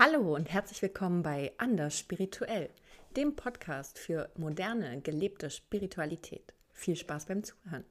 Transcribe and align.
Hallo 0.00 0.36
und 0.36 0.48
herzlich 0.48 0.80
willkommen 0.80 1.24
bei 1.24 1.50
Anders 1.58 1.98
Spirituell, 1.98 2.70
dem 3.16 3.34
Podcast 3.34 3.98
für 3.98 4.30
moderne, 4.36 5.00
gelebte 5.00 5.50
Spiritualität. 5.50 6.54
Viel 6.72 6.94
Spaß 6.94 7.26
beim 7.26 7.42
Zuhören. 7.42 7.84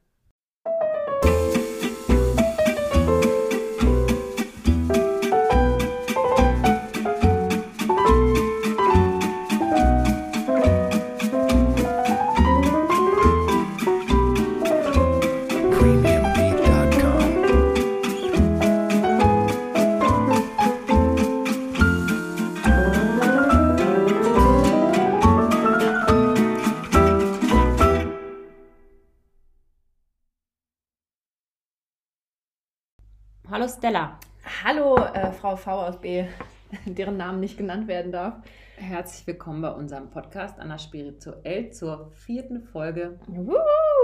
Hallo 33.67 33.75
Stella. 33.77 34.19
Hallo, 34.63 34.95
äh, 34.95 35.29
Frau 35.33 35.57
V 35.57 35.69
aus 35.87 35.99
B, 35.99 36.23
deren 36.85 37.17
Namen 37.17 37.41
nicht 37.41 37.57
genannt 37.57 37.89
werden 37.89 38.13
darf. 38.13 38.35
Herzlich 38.77 39.27
willkommen 39.27 39.61
bei 39.61 39.71
unserem 39.71 40.09
Podcast 40.09 40.57
Anna 40.57 40.79
Spirituell 40.79 41.69
zur 41.71 42.09
vierten 42.13 42.61
Folge 42.61 43.19
Wuhu! 43.27 43.57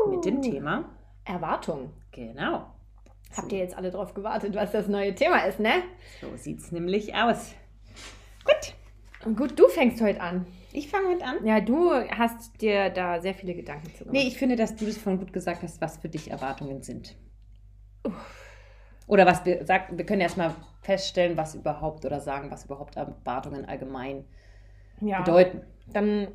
mit 0.09 0.25
dem 0.25 0.41
Thema. 0.41 0.89
Erwartung. 1.23 1.93
Genau. 2.11 2.73
Habt 3.37 3.53
ihr 3.53 3.59
jetzt 3.59 3.77
alle 3.77 3.89
drauf 3.89 4.13
gewartet, 4.13 4.53
was 4.53 4.73
das 4.73 4.89
neue 4.89 5.15
Thema 5.15 5.45
ist, 5.45 5.61
ne? 5.61 5.83
So 6.19 6.35
sieht 6.35 6.59
es 6.59 6.73
nämlich 6.73 7.15
aus. 7.15 7.53
Gut, 8.43 9.37
gut, 9.37 9.57
du 9.57 9.69
fängst 9.69 10.01
heute 10.01 10.19
an. 10.19 10.45
ich 10.73 10.89
fange 10.89 11.07
heute 11.07 11.23
an. 11.23 11.45
Ja, 11.45 11.61
du 11.61 11.89
hast 11.93 12.61
dir 12.61 12.89
da 12.89 13.21
sehr 13.21 13.33
viele 13.33 13.55
Gedanken 13.55 13.85
zu 13.93 13.99
gemacht. 13.99 14.11
Nee, 14.11 14.27
ich 14.27 14.37
finde, 14.37 14.57
dass 14.57 14.75
du 14.75 14.85
das 14.85 14.97
vorhin 14.97 15.21
gut 15.21 15.31
gesagt 15.31 15.63
hast, 15.63 15.79
was 15.79 15.99
für 15.99 16.09
dich 16.09 16.29
Erwartungen 16.29 16.83
sind. 16.83 17.15
Oder 19.07 19.25
was 19.25 19.45
wir 19.45 19.65
sagen, 19.65 19.97
wir 19.97 20.05
können 20.05 20.21
erstmal 20.21 20.53
feststellen, 20.81 21.37
was 21.37 21.55
überhaupt 21.55 22.05
oder 22.05 22.19
sagen, 22.19 22.51
was 22.51 22.65
überhaupt 22.65 22.95
Erwartungen 22.95 23.65
allgemein 23.65 24.25
ja, 25.01 25.19
bedeuten. 25.21 25.61
Dann 25.91 26.27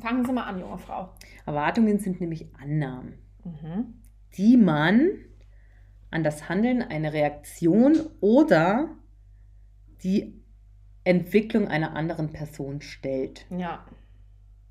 fangen 0.00 0.24
Sie 0.24 0.32
mal 0.32 0.44
an, 0.44 0.58
junge 0.58 0.78
Frau. 0.78 1.10
Erwartungen 1.46 1.98
sind 1.98 2.20
nämlich 2.20 2.46
Annahmen. 2.60 3.18
Mhm. 3.44 3.94
die 4.36 4.56
man 4.56 5.10
an 6.10 6.22
das 6.22 6.48
Handeln 6.48 6.82
eine 6.82 7.12
Reaktion 7.12 7.98
oder 8.20 8.88
die 10.02 10.40
Entwicklung 11.04 11.68
einer 11.68 11.96
anderen 11.96 12.32
Person 12.32 12.80
stellt. 12.80 13.46
Ja, 13.50 13.84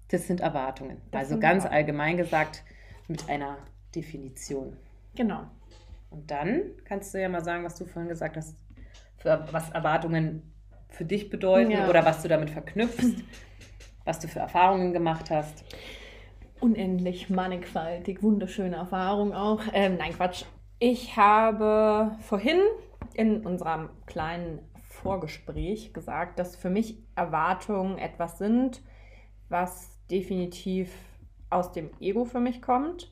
Das 0.10 0.28
sind 0.28 0.40
Erwartungen. 0.40 1.02
Das 1.12 1.22
also 1.22 1.30
sind 1.32 1.42
ganz 1.42 1.66
allgemein 1.66 2.18
gesagt 2.18 2.64
mit 3.08 3.28
einer 3.30 3.58
Definition. 3.96 4.78
genau. 5.16 5.48
Und 6.12 6.30
dann 6.30 6.62
kannst 6.86 7.14
du 7.14 7.22
ja 7.22 7.30
mal 7.30 7.44
sagen, 7.44 7.64
was 7.64 7.76
du 7.76 7.86
vorhin 7.86 8.10
gesagt 8.10 8.38
hast, 8.38 8.56
für, 9.18 9.48
was 9.52 9.72
Erwartungen 9.72 10.54
für 10.90 11.06
dich 11.06 11.30
bedeuten 11.30 11.72
Ja. 11.72 11.90
oder 11.90 12.06
was 12.06 12.22
du 12.22 12.28
damit 12.28 12.50
verknüpfst, 12.52 13.24
was 14.06 14.20
du 14.20 14.28
für 14.28 14.40
Erfahrungen 14.40 14.94
gemacht 14.94 15.32
hast. 15.32 15.64
unendlich 16.60 17.30
mannigfaltig, 17.32 18.22
wunderschöne 18.22 18.76
Erfahrung 18.76 19.34
auch. 19.34 19.62
Ähm, 19.74 19.96
nein, 19.98 20.14
Quatsch. 20.14 20.44
Ich 20.78 21.16
habe 21.18 22.12
vorhin 22.20 22.60
in 23.14 23.46
unserem 23.46 23.90
kleinen 24.06 24.60
Vorgespräch 24.84 25.94
gesagt, 25.94 26.38
dass 26.38 26.56
für 26.56 26.70
mich 26.70 26.98
Erwartungen 27.16 27.98
etwas 27.98 28.38
sind, 28.38 28.82
was 29.50 29.90
definitiv 30.12 30.92
aus 31.50 31.72
dem 31.72 31.90
Ego 32.00 32.26
für 32.26 32.40
mich 32.40 32.62
kommt. 32.62 33.12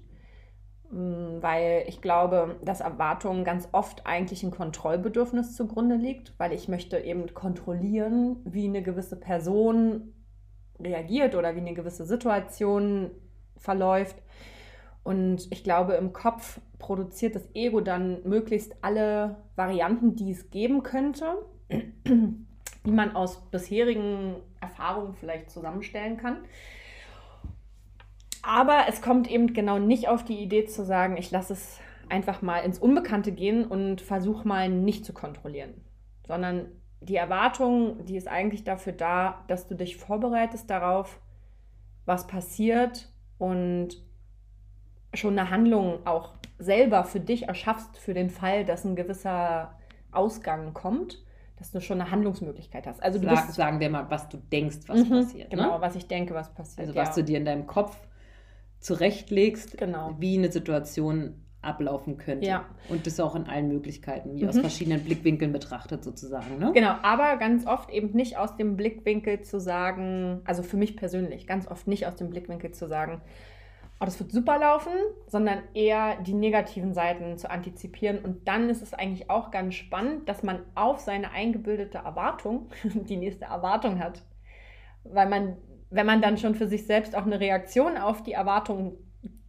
Mm, 0.92 1.42
Weil 1.42 1.84
ich 1.88 2.02
glaube, 2.02 2.56
dass 2.64 2.82
Erwartungen 2.82 3.44
ganz 3.44 3.68
oft 3.72 4.06
eigentlich 4.06 4.44
ein 4.44 4.52
Kontrollbedürfnis 4.52 5.56
zugrunde 5.56 5.96
liegt, 5.96 6.34
weil 6.38 6.52
ich 6.54 6.68
möchte 6.68 6.98
eben 6.98 7.32
kontrollieren, 7.34 8.38
wie 8.46 8.66
eine 8.66 8.82
gewisse 8.82 9.16
Person 9.16 10.14
reagiert 10.80 11.36
oder 11.36 11.56
wie 11.56 11.60
eine 11.60 11.74
gewisse 11.74 12.06
Situation 12.06 13.12
verläuft. 13.58 14.16
Und 15.04 15.52
ich 15.52 15.64
glaube, 15.64 15.94
im 15.94 16.14
Kopf 16.14 16.60
produziert 16.78 17.36
das 17.36 17.48
Ego 17.54 17.82
dann 17.82 18.28
möglichst 18.28 18.76
alle 18.82 19.38
Varianten, 19.56 20.16
die 20.16 20.32
es 20.32 20.50
geben 20.50 20.84
könnte, 20.84 21.46
die 22.08 22.92
man 22.92 23.16
aus 23.16 23.42
bisherigen 23.52 24.36
Erfahrungen 24.62 25.14
vielleicht 25.14 25.52
zusammenstellen 25.52 26.18
kann. 26.18 26.38
Aber 28.42 28.86
es 28.88 29.02
kommt 29.02 29.30
eben 29.30 29.54
genau 29.54 29.80
nicht 29.80 30.08
auf 30.08 30.24
die 30.24 30.40
Idee 30.40 30.66
zu 30.66 30.84
sagen, 30.86 31.18
ich 31.18 31.32
lasse 31.32 31.54
es 31.54 31.80
einfach 32.10 32.42
mal 32.42 32.60
ins 32.60 32.80
Unbekannte 32.80 33.32
gehen 33.32 33.66
und 33.66 34.02
versuche 34.02 34.48
mal 34.48 34.70
nicht 34.70 35.06
zu 35.06 35.14
kontrollieren, 35.14 35.74
sondern 36.28 36.68
die 37.02 37.16
Erwartung, 37.16 38.06
die 38.06 38.18
ist 38.18 38.28
eigentlich 38.28 38.64
dafür 38.64 38.94
da, 38.94 39.44
dass 39.48 39.68
du 39.68 39.76
dich 39.76 39.98
vorbereitest 39.98 40.70
darauf, 40.70 41.20
was 42.06 42.28
passiert 42.28 43.10
und 43.38 43.98
schon 45.14 45.38
eine 45.38 45.50
Handlung 45.50 46.06
auch 46.06 46.34
selber 46.58 47.04
für 47.04 47.20
dich 47.20 47.48
erschaffst 47.48 47.98
für 47.98 48.14
den 48.14 48.30
Fall, 48.30 48.66
dass 48.66 48.84
ein 48.86 48.96
gewisser 48.96 49.74
Ausgang 50.12 50.74
kommt, 50.74 51.24
dass 51.58 51.72
du 51.72 51.82
schon 51.82 52.02
eine 52.02 52.12
Handlungsmöglichkeit 52.12 52.88
hast. 52.88 53.02
Also 53.02 53.20
du 53.20 53.26
Sag, 53.26 53.46
bist 53.48 53.56
sagen 53.56 53.80
wir 53.80 53.90
mal, 53.90 54.10
was 54.10 54.30
du 54.30 54.38
denkst, 54.38 54.78
was 54.88 55.04
Mhm, 55.04 55.10
passiert. 55.10 55.50
Genau, 55.50 55.76
Ne? 55.76 55.82
was 55.82 55.96
ich 55.96 56.08
denke, 56.08 56.34
was 56.34 56.54
passiert. 56.54 56.88
Also 56.88 56.96
was 57.00 57.10
ja. 57.10 57.16
du 57.16 57.24
dir 57.24 57.38
in 57.38 57.46
deinem 57.46 57.68
Kopf 57.68 57.98
zurechtlegst, 58.80 59.78
Genau. 59.78 60.16
wie 60.20 60.38
eine 60.38 60.52
Situation 60.52 61.36
ablaufen 61.62 62.18
könnte. 62.18 62.48
Ja. 62.48 62.66
Und 62.88 63.06
das 63.06 63.20
auch 63.20 63.36
in 63.36 63.48
allen 63.48 63.68
Möglichkeiten, 63.68 64.34
wie 64.36 64.44
Mhm. 64.44 64.50
aus 64.50 64.60
verschiedenen 64.60 65.04
Blickwinkeln 65.04 65.52
betrachtet 65.52 66.06
sozusagen. 66.06 66.58
Ne? 66.58 66.72
Genau, 66.74 66.96
aber 67.02 67.36
ganz 67.36 67.68
oft 67.68 67.90
eben 67.90 68.12
nicht 68.12 68.38
aus 68.38 68.56
dem 68.56 68.78
Blickwinkel 68.78 69.42
zu 69.42 69.60
sagen, 69.60 70.40
also 70.46 70.64
für 70.64 70.78
mich 70.78 70.96
persönlich, 70.96 71.48
ganz 71.48 71.68
oft 71.68 71.86
nicht 71.88 72.08
aus 72.08 72.16
dem 72.16 72.30
Blickwinkel 72.30 72.72
zu 72.72 72.88
sagen, 72.88 73.20
oh, 74.00 74.06
das 74.06 74.18
wird 74.22 74.32
super 74.32 74.58
laufen, 74.58 74.94
sondern 75.28 75.58
eher 75.74 76.22
die 76.22 76.34
negativen 76.34 76.94
Seiten 76.94 77.38
zu 77.38 77.52
antizipieren. 77.52 78.20
Und 78.20 78.48
dann 78.48 78.70
ist 78.70 78.82
es 78.82 78.94
eigentlich 78.94 79.30
auch 79.30 79.52
ganz 79.52 79.76
spannend, 79.76 80.30
dass 80.30 80.42
man 80.44 80.62
auf 80.76 81.00
seine 81.00 81.32
eingebildete 81.32 81.98
Erwartung 81.98 82.70
die 82.84 83.18
nächste 83.18 83.44
Erwartung 83.46 84.00
hat. 84.00 84.24
Weil 85.04 85.28
man, 85.28 85.58
wenn 85.90 86.06
man 86.06 86.22
dann 86.22 86.38
schon 86.38 86.56
für 86.56 86.68
sich 86.68 86.86
selbst 86.86 87.16
auch 87.16 87.26
eine 87.26 87.40
Reaktion 87.40 87.98
auf 87.98 88.24
die 88.24 88.34
Erwartung, 88.34 88.98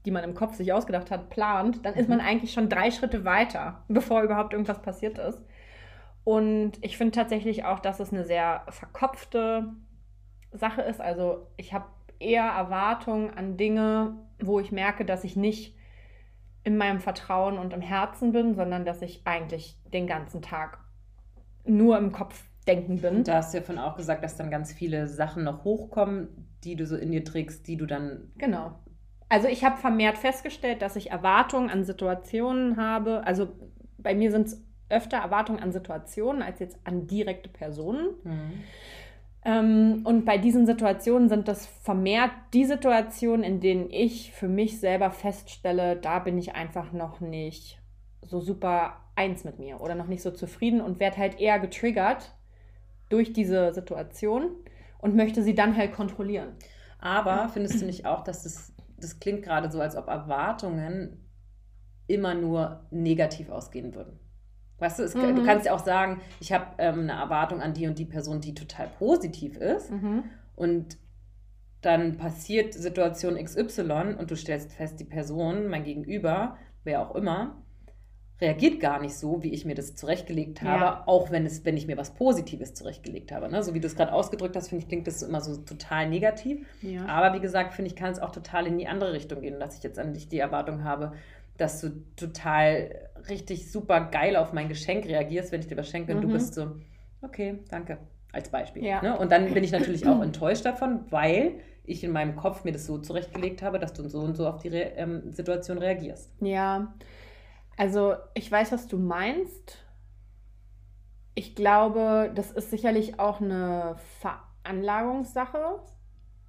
die 0.05 0.11
man 0.11 0.25
im 0.25 0.35
Kopf 0.35 0.55
sich 0.55 0.73
ausgedacht 0.73 1.11
hat, 1.11 1.31
plant, 1.31 1.85
dann 1.85 1.95
ist 1.95 2.09
man 2.09 2.21
eigentlich 2.21 2.53
schon 2.53 2.69
drei 2.69 2.91
Schritte 2.91 3.25
weiter, 3.25 3.85
bevor 3.89 4.23
überhaupt 4.23 4.53
irgendwas 4.53 4.81
passiert 4.81 5.19
ist. 5.19 5.43
Und 6.25 6.73
ich 6.83 6.97
finde 6.97 7.13
tatsächlich 7.13 7.65
auch, 7.65 7.81
dass 7.81 8.01
es 8.01 8.13
eine 8.13 8.25
sehr 8.25 8.63
verkopfte 8.69 9.73
Sache 10.53 10.83
ist. 10.83 11.01
Also 11.01 11.47
ich 11.57 11.73
habe 11.73 11.87
eher 12.19 12.45
Erwartungen 12.45 13.31
an 13.31 13.57
Dinge, 13.57 14.15
wo 14.41 14.61
ich 14.61 14.73
merke, 14.73 15.05
dass 15.05 15.25
ich 15.25 15.37
nicht 15.37 15.77
in 16.63 16.77
meinem 16.77 17.01
Vertrauen 17.01 17.59
und 17.59 17.73
im 17.73 17.81
Herzen 17.81 18.33
bin, 18.33 18.55
sondern 18.55 18.85
dass 18.85 19.01
ich 19.03 19.23
eigentlich 19.25 19.77
den 19.93 20.07
ganzen 20.07 20.43
Tag 20.43 20.79
nur 21.65 21.97
im 21.99 22.13
Kopf 22.13 22.45
denken 22.71 23.01
bin. 23.01 23.25
Da 23.25 23.37
hast 23.37 23.53
du 23.53 23.59
ja 23.59 23.65
von 23.65 23.79
auch 23.79 23.97
gesagt, 23.97 24.23
dass 24.23 24.37
dann 24.37 24.51
ganz 24.51 24.73
viele 24.73 25.09
Sachen 25.09 25.45
noch 25.45 25.65
hochkommen, 25.65 26.29
die 26.65 26.77
du 26.77 26.87
so 26.87 26.97
in 26.97 27.11
dir 27.11 27.25
trägst, 27.25 27.67
die 27.67 27.77
du 27.77 27.87
dann. 27.87 28.31
Genau. 28.39 28.73
Also 29.29 29.49
ich 29.49 29.65
habe 29.65 29.77
vermehrt 29.77 30.19
festgestellt, 30.19 30.83
dass 30.83 30.97
ich 30.97 31.11
Erwartungen 31.11 31.71
an 31.71 31.85
Situationen 31.85 32.77
habe. 32.77 33.25
Also 33.25 33.49
bei 33.99 34.15
mir 34.15 34.31
sind 34.31 34.49
es 34.49 34.65
öfter 34.89 35.19
Erwartungen 35.19 35.61
an 35.61 35.73
Situationen 35.73 36.43
als 36.43 36.59
jetzt 36.59 36.79
an 36.85 37.07
direkte 37.07 37.49
Personen. 37.49 38.09
Ähm, 39.45 40.03
und 40.05 40.25
bei 40.25 40.37
diesen 40.37 40.67
Situationen 40.67 41.29
sind 41.29 41.49
das 41.49 41.67
vermehrt 41.67 42.33
die 42.53 42.65
Situationen, 42.65 43.45
in 43.45 43.61
denen 43.61 43.91
ich 43.91 44.33
für 44.33 44.49
mich 44.49 44.81
selber 44.81 45.11
feststelle, 45.11 45.97
da 45.97 46.19
bin 46.19 46.37
ich 46.37 46.55
einfach 46.55 46.93
noch 46.93 47.21
nicht 47.21 47.81
so 48.23 48.41
super 48.41 48.97
eins 49.15 49.45
mit 49.45 49.59
mir 49.59 49.81
oder 49.81 49.95
noch 49.95 50.09
nicht 50.09 50.23
so 50.23 50.31
zufrieden 50.31 50.81
und 50.81 51.01
werde 51.01 51.19
halt 51.19 51.41
eher 51.41 51.59
getriggert 51.59 52.35
durch 53.11 53.35
diese 53.35 53.75
Situation 53.75 54.53
und 54.99 55.15
möchte 55.17 55.43
sie 55.43 55.55
dann 55.55 55.77
halt 55.77 55.93
kontrollieren. 55.93 56.55
Aber 56.99 57.49
findest 57.51 57.81
du 57.83 57.87
nicht 57.87 58.07
auch, 58.07 58.25
dass 58.25 58.45
das, 58.45 58.73
das 58.99 59.21
klingt 59.21 59.43
gerade 59.43 59.71
so, 59.71 59.81
als 59.81 59.97
ob 59.97 60.09
Erwartungen 60.09 61.19
immer 62.07 62.35
nur 62.35 62.87
negativ 62.91 63.51
ausgehen 63.51 63.95
würden? 63.95 64.19
Weißt 64.79 64.99
du, 64.99 65.03
es, 65.03 65.15
Mhm. 65.15 65.37
du 65.37 65.43
kannst 65.43 65.67
ja 65.67 65.73
auch 65.75 65.85
sagen, 65.85 66.23
ich 66.41 66.53
habe 66.53 66.67
ähm, 66.79 67.01
eine 67.01 67.13
Erwartung 67.13 67.61
an 67.61 67.75
die 67.75 67.87
und 67.87 67.99
die 67.99 68.07
Person, 68.07 68.41
die 68.41 68.55
total 68.55 68.89
positiv 68.99 69.57
ist. 69.59 69.91
Und 70.57 70.99
dann 71.83 72.17
passiert 72.19 72.75
Situation 72.75 73.37
XY 73.37 74.17
und 74.19 74.31
du 74.31 74.37
stellst 74.37 74.73
fest, 74.73 75.01
die 75.01 75.05
Person, 75.05 75.69
mein 75.69 75.85
Gegenüber, 75.85 76.57
wer 76.85 77.01
auch 77.03 77.15
immer, 77.15 77.63
reagiert 78.41 78.81
gar 78.81 79.01
nicht 79.01 79.15
so, 79.15 79.43
wie 79.43 79.53
ich 79.53 79.65
mir 79.65 79.75
das 79.75 79.95
zurechtgelegt 79.97 80.63
habe, 80.63 80.81
Ja. 80.85 81.03
auch 81.07 81.31
wenn, 81.31 81.45
es, 81.45 81.65
wenn 81.65 81.77
ich 81.77 81.87
mir 81.87 81.97
was 81.97 82.15
Positives 82.15 82.75
zurechtgelegt 82.75 83.33
habe. 83.33 83.51
Ne? 83.51 83.63
So 83.63 83.75
wie 83.75 83.81
du 83.81 83.87
es 83.87 83.97
gerade 83.97 84.13
ausgedrückt 84.13 84.57
hast, 84.57 84.69
finde 84.69 84.83
ich, 84.83 84.89
klingt 84.89 85.07
das 85.07 85.23
immer 85.23 85.41
so 85.41 85.57
total 85.59 86.09
negativ. 86.09 86.67
Ja. 86.83 87.05
Aber 87.07 87.35
wie 87.37 87.41
gesagt, 87.41 87.75
finde 87.75 87.91
ich, 87.91 87.97
kann 87.97 88.11
es 88.13 88.19
auch 88.19 88.31
total 88.33 88.67
in 88.67 88.79
die 88.79 88.87
andere 88.89 89.13
Richtung 89.13 89.41
gehen, 89.43 89.61
dass 89.61 89.77
ich 89.77 89.83
jetzt 89.83 89.99
an 89.99 90.15
dich 90.15 90.29
die 90.29 90.39
Erwartung 90.39 90.85
habe, 90.85 91.13
dass 91.59 91.81
du 91.83 91.91
total 92.17 93.09
richtig 93.29 93.71
super 93.71 94.01
geil 94.11 94.37
auf 94.37 94.53
mein 94.55 94.69
Geschenk 94.69 95.05
reagierst, 95.07 95.53
wenn 95.53 95.61
ich 95.61 95.67
dir 95.67 95.77
was 95.77 95.89
schenke 95.91 96.15
und 96.15 96.23
du 96.23 96.29
Mhm. 96.29 96.33
bist 96.33 96.55
so, 96.55 96.69
okay, 97.21 97.59
danke, 97.69 97.99
als 98.33 98.49
Beispiel. 98.49 98.83
Ja. 98.85 99.03
Ne? 99.03 99.19
Und 99.19 99.31
dann 99.31 99.53
bin 99.53 99.63
ich 99.63 99.73
natürlich 99.73 100.07
auch 100.07 100.23
enttäuscht 100.23 100.65
davon, 100.65 101.01
weil 101.11 101.57
ich 101.85 102.03
in 102.05 102.13
meinem 102.13 102.37
Kopf 102.37 102.65
mir 102.65 102.73
das 102.73 102.87
so 102.87 102.97
zurechtgelegt 102.99 103.63
habe, 103.63 103.79
dass 103.79 103.93
du 103.93 104.09
so 104.09 104.21
und 104.21 104.37
so 104.37 104.47
auf 104.49 104.59
die 104.63 104.69
Re 104.69 104.93
ähm, 104.97 105.31
Situation 105.33 105.77
reagierst. 105.77 106.31
Ja, 106.41 106.95
also 107.77 108.15
ich 108.35 108.51
weiß, 108.51 108.73
was 108.73 108.87
du 108.87 108.99
meinst. 108.99 109.79
Ich 111.35 111.55
glaube, 111.55 112.33
das 112.35 112.51
ist 112.51 112.71
sicherlich 112.71 113.19
auch 113.19 113.41
eine 113.41 113.97
Veranlagungssache. 114.21 115.81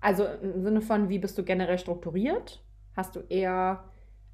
Also 0.01 0.25
im 0.25 0.62
Sinne 0.62 0.81
von, 0.81 1.09
wie 1.09 1.19
bist 1.19 1.38
du 1.38 1.44
generell 1.44 1.77
strukturiert? 1.77 2.63
Hast 2.95 3.15
du 3.15 3.21
eher 3.29 3.83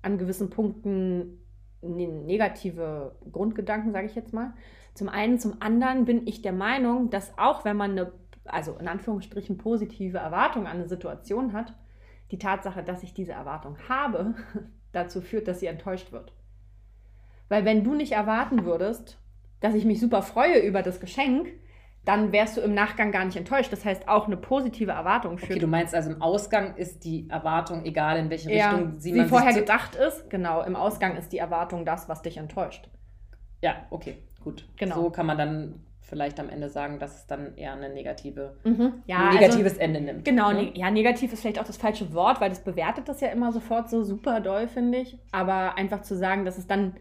an 0.02 0.18
gewissen 0.18 0.50
Punkten 0.50 1.46
ne- 1.82 2.08
negative 2.08 3.16
Grundgedanken, 3.32 3.92
sage 3.92 4.08
ich 4.08 4.16
jetzt 4.16 4.34
mal. 4.34 4.54
Zum 4.94 5.10
einen, 5.10 5.40
zum 5.40 5.62
anderen 5.62 6.06
bin 6.06 6.26
ich 6.26 6.42
der 6.42 6.54
Meinung, 6.54 7.10
dass 7.10 7.38
auch 7.38 7.66
wenn 7.66 7.78
man 7.78 7.92
eine, 7.92 8.12
also 8.46 8.76
in 8.78 8.88
Anführungsstrichen 8.88 9.58
positive 9.58 10.18
Erwartung 10.18 10.66
an 10.66 10.78
eine 10.78 10.88
Situation 10.88 11.54
hat, 11.54 11.74
die 12.32 12.40
Tatsache, 12.40 12.84
dass 12.84 13.04
ich 13.04 13.14
diese 13.14 13.34
Erwartung 13.34 13.78
habe, 13.88 14.36
dazu 14.92 15.22
führt, 15.22 15.48
dass 15.48 15.60
sie 15.60 15.68
enttäuscht 15.68 16.12
wird. 16.12 16.34
Weil 17.50 17.66
wenn 17.66 17.84
du 17.84 17.94
nicht 17.94 18.12
erwarten 18.12 18.66
würdest, 18.66 19.20
dass 19.60 19.74
ich 19.74 19.86
mich 19.86 20.00
super 20.00 20.22
freue 20.22 20.60
über 20.60 20.82
das 20.82 21.00
Geschenk, 21.00 21.48
dann 22.06 22.32
wärst 22.32 22.56
du 22.56 22.62
im 22.62 22.74
Nachgang 22.74 23.12
gar 23.12 23.26
nicht 23.26 23.36
enttäuscht. 23.36 23.72
Das 23.74 23.84
heißt, 23.84 24.08
auch 24.08 24.28
eine 24.28 24.38
positive 24.38 24.92
Erwartung 24.92 25.38
führt 25.38 25.52
Okay, 25.52 25.60
du 25.60 25.68
meinst 25.68 25.94
also 25.94 26.12
im 26.12 26.22
Ausgang 26.22 26.76
ist 26.78 27.04
die 27.04 27.30
Erwartung, 27.30 27.84
egal 27.84 28.18
in 28.18 28.30
welche 28.30 28.50
ja, 28.52 28.72
Richtung 28.72 29.00
sie 29.00 29.14
wie 29.14 29.18
man 29.18 29.28
vorher 29.28 29.54
gedacht 29.54 29.96
ist. 29.96 30.30
Genau, 30.30 30.64
im 30.64 30.78
Ausgang 30.78 31.18
ist 31.18 31.34
die 31.34 31.38
Erwartung 31.38 31.86
das, 31.86 32.08
was 32.08 32.22
dich 32.22 32.38
enttäuscht. 32.38 32.90
Ja, 33.62 33.88
okay, 33.90 34.20
gut. 34.42 34.66
Genau. 34.78 34.96
So 34.96 35.10
kann 35.10 35.26
man 35.26 35.38
dann 35.38 35.88
vielleicht 36.00 36.40
am 36.40 36.48
Ende 36.48 36.70
sagen, 36.70 37.00
dass 37.00 37.16
es 37.18 37.28
dann 37.28 37.58
eher 37.58 37.74
eine 37.74 37.90
negative, 37.90 38.56
Ja, 39.06 39.18
ein 39.18 39.28
also- 39.28 39.40
negatives 39.40 39.78
Ende 39.78 40.00
nimmt. 40.00 40.24
Genau, 40.24 40.54
ne? 40.54 40.64
ne 40.64 40.72
ja, 40.78 40.90
negativ 40.90 41.34
ist 41.34 41.42
vielleicht 41.42 41.60
auch 41.60 41.66
das 41.66 41.76
falsche 41.76 42.14
Wort, 42.14 42.40
weil 42.40 42.50
das 42.50 42.64
bewertet 42.64 43.10
das 43.10 43.20
ja 43.20 43.28
immer 43.28 43.52
sofort 43.52 43.90
so 43.90 44.04
super 44.04 44.40
doll, 44.40 44.70
finde 44.70 45.00
ich. 45.00 45.18
Aber 45.34 45.78
einfach 45.78 46.04
zu 46.04 46.16
sagen, 46.16 46.46
dass 46.46 46.58
es 46.58 46.68
dann 46.68 46.96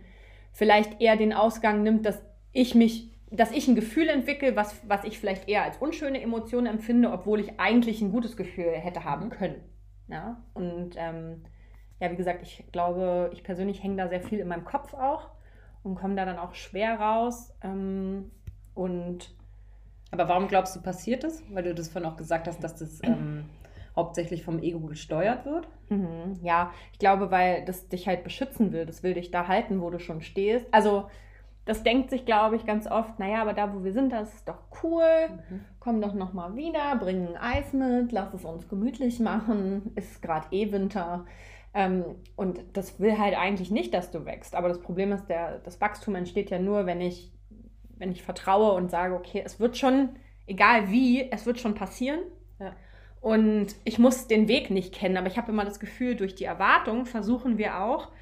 vielleicht 0.57 1.03
eher 1.03 1.17
den 1.17 1.35
Ausgang 1.35 1.83
nimmt, 1.83 2.07
dass 2.07 2.23
ich 2.53 2.75
mich, 2.75 3.13
dass 3.31 3.51
ich 3.51 3.69
ein 3.69 3.75
Gefühl 3.75 4.09
entwickle, 4.09 4.57
was, 4.57 4.75
was 4.89 5.05
ich 5.05 5.19
vielleicht 5.21 5.49
eher 5.49 5.63
als 5.63 5.77
unschöne 5.77 6.23
Emotion 6.23 6.65
empfinde, 6.65 7.13
obwohl 7.13 7.41
ich 7.41 7.61
eigentlich 7.61 8.01
ein 8.01 8.11
gutes 8.11 8.39
Gefühl 8.39 8.71
hätte 8.71 9.05
haben 9.05 9.29
können. 9.29 9.63
Ja, 10.09 10.43
und 10.55 10.95
ähm, 10.97 11.43
ja, 12.01 12.11
wie 12.11 12.17
gesagt, 12.17 12.41
ich 12.43 12.65
glaube, 12.73 13.31
ich 13.35 13.43
persönlich 13.45 13.83
hänge 13.83 13.97
da 13.97 14.09
sehr 14.09 14.23
viel 14.23 14.39
in 14.39 14.49
meinem 14.49 14.65
Kopf 14.65 14.95
auch 14.95 15.29
und 15.83 15.95
komme 15.95 16.15
da 16.15 16.25
dann 16.25 16.39
auch 16.39 16.55
schwer 16.55 16.99
raus. 16.99 17.55
Ähm, 17.63 18.31
und 18.75 19.35
Aber 20.11 20.27
warum 20.29 20.49
glaubst 20.49 20.75
du, 20.75 20.81
passiert 20.81 21.23
das? 21.23 21.43
Weil 21.51 21.65
du 21.65 21.75
das 21.75 21.89
vorhin 21.89 22.11
auch 22.11 22.17
gesagt 22.17 22.47
hast, 22.49 22.65
dass 22.65 22.77
das 22.77 23.01
ähm, 23.03 23.45
hauptsächlich 23.97 24.45
vom 24.45 24.63
Ego 24.63 24.81
gesteuert 24.81 25.47
wird. 25.47 25.69
Mhm, 25.89 26.39
ja, 26.43 26.73
ich 26.93 26.99
glaube, 26.99 27.31
weil 27.31 27.65
das 27.65 27.89
dich 27.89 28.07
halt 28.07 28.23
beschützen 28.23 28.73
will. 28.73 28.87
Das 28.87 29.03
will 29.03 29.15
dich 29.15 29.31
da 29.31 29.49
halten, 29.49 29.81
wo 29.81 29.91
du 29.91 29.99
schon 29.99 30.21
stehst. 30.21 30.67
Also, 30.71 31.09
das 31.65 31.83
denkt 31.83 32.11
sich, 32.11 32.25
glaube 32.27 32.55
ich, 32.55 32.65
ganz 32.65 32.87
oft, 32.87 33.19
naja, 33.19 33.43
aber 33.43 33.53
da, 33.53 33.75
wo 33.75 33.83
wir 33.83 33.93
sind, 33.93 34.13
das 34.13 34.33
ist 34.35 34.49
doch 34.49 34.59
cool. 34.85 35.03
Komm 35.81 36.01
doch 36.01 36.15
nochmal 36.15 36.55
wieder, 36.55 36.95
bring 36.97 37.27
ein 37.27 37.37
Eis 37.37 37.73
mit, 37.73 38.13
lass 38.13 38.33
es 38.35 38.45
uns 38.45 38.69
gemütlich 38.69 39.19
machen. 39.19 39.91
Ist 39.97 40.23
gerade 40.23 40.47
eh 40.53 40.71
Winter. 40.71 41.25
Ähm, 41.75 42.05
und 42.37 42.61
das 42.75 43.01
will 43.01 43.19
halt 43.19 43.37
eigentlich 43.37 43.71
nicht, 43.71 43.93
dass 43.95 44.11
du 44.11 44.25
wächst. 44.25 44.55
Aber 44.55 44.69
das 44.69 44.81
Problem 44.81 45.11
ist, 45.13 45.27
der, 45.27 45.59
das 45.59 45.81
Wachstum 45.81 46.15
entsteht 46.15 46.51
ja 46.51 46.59
nur, 46.59 46.87
wenn 46.87 47.01
ich, 47.01 47.33
wenn 47.97 48.13
ich 48.13 48.23
vertraue 48.23 48.73
und 48.73 48.91
sage, 48.91 49.15
okay, 49.15 49.43
es 49.45 49.59
wird 49.59 49.77
schon, 49.77 50.11
egal 50.47 50.91
wie, 50.91 51.31
es 51.31 51.47
wird 51.47 51.59
schon 51.59 51.75
passieren. 51.75 52.21
Ja. 52.61 52.75
Und 53.27 53.75
ich 53.83 53.99
muss 53.99 54.29
den 54.29 54.47
Weg 54.47 54.71
nicht 54.71 54.95
kennen, 54.95 55.17
aber 55.17 55.27
ich 55.27 55.37
habe 55.37 55.51
immer 55.51 55.65
das 55.65 55.81
Gefühl, 55.81 56.15
durch 56.15 56.37
die 56.37 56.45
Erwartung 56.45 57.07
versuchen 57.07 57.59
wir 57.59 57.81
auch, 57.81 58.13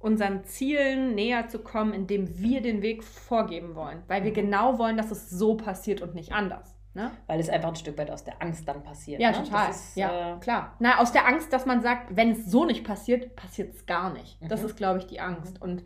unseren 0.00 0.42
Zielen 0.46 1.14
näher 1.14 1.46
zu 1.46 1.60
kommen, 1.60 1.92
indem 1.92 2.38
wir 2.40 2.60
den 2.60 2.82
Weg 2.82 3.04
vorgeben 3.04 3.76
wollen. 3.76 4.02
Weil 4.08 4.24
wir 4.24 4.32
Mhm. 4.32 4.34
genau 4.34 4.78
wollen, 4.80 4.96
dass 4.96 5.12
es 5.12 5.30
so 5.30 5.56
passiert 5.56 6.02
und 6.02 6.16
nicht 6.16 6.32
anders. 6.32 6.74
Ne? 6.92 7.12
Weil 7.28 7.38
es 7.38 7.48
einfach 7.48 7.68
ein 7.68 7.76
Stück 7.76 7.96
weit 7.98 8.10
aus 8.10 8.24
der 8.24 8.42
Angst 8.42 8.66
dann 8.66 8.82
passiert. 8.82 9.20
Ja, 9.20 9.30
ne? 9.30 9.36
total. 9.44 9.68
Das 9.68 9.76
ist, 9.90 9.96
ja, 9.96 10.34
äh, 10.36 10.40
klar. 10.40 10.74
Na, 10.80 10.98
aus 10.98 11.12
der 11.12 11.24
Angst, 11.28 11.52
dass 11.52 11.64
man 11.64 11.80
sagt, 11.80 12.16
wenn 12.16 12.32
es 12.32 12.46
so 12.46 12.64
nicht 12.64 12.82
passiert, 12.82 13.36
passiert 13.36 13.72
es 13.74 13.86
gar 13.86 14.12
nicht. 14.12 14.38
Das 14.40 14.60
Mhm. 14.62 14.66
ist, 14.66 14.76
glaube 14.76 14.98
ich, 14.98 15.06
die 15.06 15.20
Angst. 15.20 15.62
Und 15.62 15.84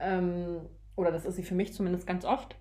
ähm, 0.00 0.60
oder 0.96 1.12
das 1.12 1.24
ist 1.24 1.36
sie 1.36 1.44
für 1.44 1.54
mich 1.54 1.72
zumindest 1.72 2.04
ganz 2.06 2.24
oft. 2.24 2.56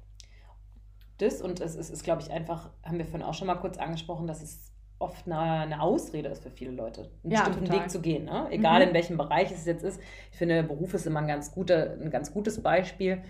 das 1.17 1.41
und 1.41 1.61
es 1.61 1.75
ist, 1.75 1.89
ist 1.89 2.03
glaube 2.03 2.21
ich, 2.21 2.29
einfach, 2.29 2.69
haben 2.83 2.97
wir 2.99 3.05
vorhin 3.05 3.23
auch 3.23 3.33
schon 3.33 3.47
mal 3.47 3.55
kurz 3.55 3.77
angesprochen, 3.77 4.27
dass 4.27 4.43
es 4.43 4.71
oft 4.99 5.25
eine, 5.25 5.37
eine 5.39 5.81
Ausrede 5.81 6.29
ist 6.29 6.41
für 6.43 6.49
viele 6.51 6.71
Leute, 6.71 7.09
einen 7.23 7.31
Ja, 7.33 7.43
bestimmten 7.43 7.65
total. 7.65 7.83
Weg 7.83 7.91
zu 7.91 8.01
gehen. 8.01 8.25
Ne? 8.25 8.47
Egal 8.51 8.81
Mhm. 8.81 8.87
in 8.89 8.93
welchem 8.93 9.17
Bereich 9.17 9.51
es 9.51 9.65
jetzt 9.65 9.83
ist. 9.83 9.99
Ich 10.31 10.37
finde, 10.37 10.63
Beruf 10.63 10.93
ist 10.93 11.05
immer 11.05 11.19
ein 11.19 11.27
ganz, 11.27 11.51
guter, 11.53 11.93
ein 11.99 12.09
ganz 12.09 12.31
gutes 12.33 12.61
Beispiel, 12.61 13.21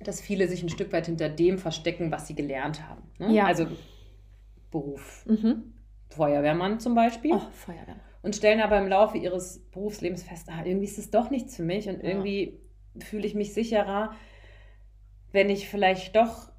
dass 0.00 0.20
viele 0.20 0.48
sich 0.48 0.62
ein 0.62 0.68
Stück 0.68 0.92
weit 0.92 1.06
hinter 1.06 1.28
dem 1.28 1.58
verstecken, 1.58 2.10
was 2.12 2.26
sie 2.26 2.34
gelernt 2.34 2.88
haben. 2.88 3.02
Ne? 3.18 3.34
Ja. 3.34 3.46
Also 3.46 3.66
Beruf, 4.70 5.24
Mhm. 5.26 5.74
Feuerwehrmann 6.10 6.78
zum 6.80 6.94
Beispiel. 6.94 7.34
Oh, 7.34 7.40
Feuerwehr. 7.52 7.96
und 8.22 8.36
stellen 8.36 8.60
aber 8.60 8.78
im 8.78 8.88
Laufe 8.88 9.16
ihres 9.18 9.58
Berufslebens 9.72 10.22
fest, 10.22 10.48
ah, 10.50 10.64
irgendwie 10.64 10.86
ist 10.86 10.98
es 10.98 11.10
doch 11.10 11.30
nichts 11.30 11.56
für 11.56 11.62
mich 11.62 11.88
und 11.88 12.02
Ja. 12.02 12.08
irgendwie 12.10 12.60
fühle 12.98 13.26
ich 13.26 13.34
mich 13.34 13.54
sicherer, 13.54 14.12
wenn 15.32 15.48
ich 15.50 15.68
vielleicht 15.68 16.14
doch 16.16 16.50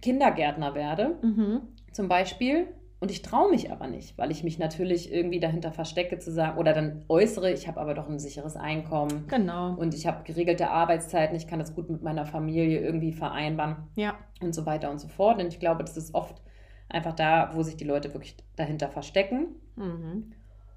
Kindergärtner 0.00 0.74
werde, 0.74 1.18
Mhm. 1.22 1.60
zum 1.92 2.08
Beispiel. 2.08 2.68
Und 3.02 3.10
ich 3.10 3.20
traue 3.22 3.50
mich 3.50 3.72
aber 3.72 3.88
nicht, 3.88 4.16
weil 4.16 4.30
ich 4.30 4.44
mich 4.44 4.60
natürlich 4.60 5.12
irgendwie 5.12 5.40
dahinter 5.40 5.72
verstecke 5.72 6.20
zu 6.20 6.30
sagen, 6.30 6.56
oder 6.56 6.72
dann 6.72 7.04
äußere, 7.08 7.50
ich 7.50 7.66
habe 7.66 7.80
aber 7.80 7.94
doch 7.94 8.08
ein 8.08 8.20
sicheres 8.20 8.54
Einkommen 8.56 9.24
Genau. 9.26 9.74
und 9.74 9.92
ich 9.92 10.06
habe 10.06 10.22
geregelte 10.22 10.70
Arbeitszeiten, 10.70 11.34
ich 11.34 11.48
kann 11.48 11.58
das 11.58 11.74
gut 11.74 11.90
mit 11.90 12.02
meiner 12.02 12.26
Familie 12.26 12.78
irgendwie 12.78 13.10
vereinbaren 13.12 13.88
ja. 13.96 14.14
und 14.40 14.54
so 14.54 14.66
weiter 14.66 14.88
und 14.88 15.00
so 15.00 15.08
fort. 15.08 15.40
Und 15.42 15.48
ich 15.48 15.58
glaube, 15.58 15.82
das 15.82 15.96
ist 15.96 16.14
oft 16.14 16.40
einfach 16.88 17.12
da, 17.12 17.50
wo 17.54 17.64
sich 17.64 17.76
die 17.76 17.82
Leute 17.84 18.14
wirklich 18.14 18.36
dahinter 18.54 18.88
verstecken 18.88 19.48
Mhm. 19.74 20.32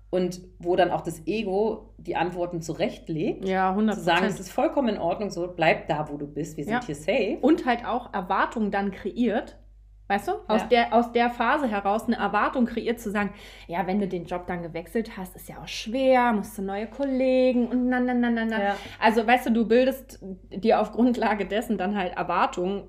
und 0.10 0.42
wo 0.58 0.76
dann 0.76 0.90
auch 0.90 1.02
das 1.02 1.28
Ego 1.28 1.94
die 2.00 2.16
Antworten 2.16 2.60
zurechtlegt. 2.62 3.46
Ja, 3.48 3.70
100 3.70 3.98
Zu 3.98 4.02
sagen, 4.02 4.26
es 4.26 4.40
ist 4.40 4.52
vollkommen 4.52 4.88
in 4.96 4.98
Ordnung, 4.98 5.30
so 5.30 5.48
bleib 5.56 5.88
da, 5.90 6.10
wo 6.10 6.18
du 6.18 6.26
bist, 6.26 6.58
wir 6.58 6.64
sind 6.64 6.74
Ja. 6.74 6.84
hier 6.84 6.96
safe. 6.96 7.38
und 7.42 7.68
halt 7.68 7.86
auch 7.86 8.12
Erwartungen 8.16 8.72
dann 8.72 8.90
kreiert. 8.90 9.60
Weißt 10.08 10.28
du? 10.28 10.34
Aus, 10.48 10.62
Ja. 10.62 10.68
der, 10.68 10.94
aus 10.94 11.12
der 11.14 11.30
Phase 11.32 11.68
heraus 11.68 12.06
eine 12.06 12.18
Erwartung 12.18 12.66
kreiert, 12.66 13.00
zu 13.00 13.10
sagen, 13.10 13.32
ja, 13.68 13.88
wenn 13.88 14.00
du 14.00 14.08
den 14.08 14.26
Job 14.26 14.46
dann 14.46 14.62
gewechselt 14.62 15.18
hast, 15.18 15.36
ist 15.36 15.50
ja 15.50 15.58
auch 15.60 15.68
schwer, 15.68 16.32
musst 16.32 16.58
du 16.58 16.62
neue 16.62 16.88
Kollegen 16.88 17.68
und 17.68 17.90
na, 17.90 18.00
na, 18.00 18.14
na, 18.14 18.30
na, 18.30 18.46
na. 18.46 18.64
Ja. 18.64 18.76
Also, 19.00 19.26
weißt 19.26 19.48
du, 19.48 19.52
du 19.54 19.68
bildest 19.68 20.20
dir 20.52 20.80
auf 20.80 20.92
Grundlage 20.92 21.46
dessen 21.48 21.78
dann 21.80 21.98
halt 21.98 22.16
Erwartungen 22.16 22.88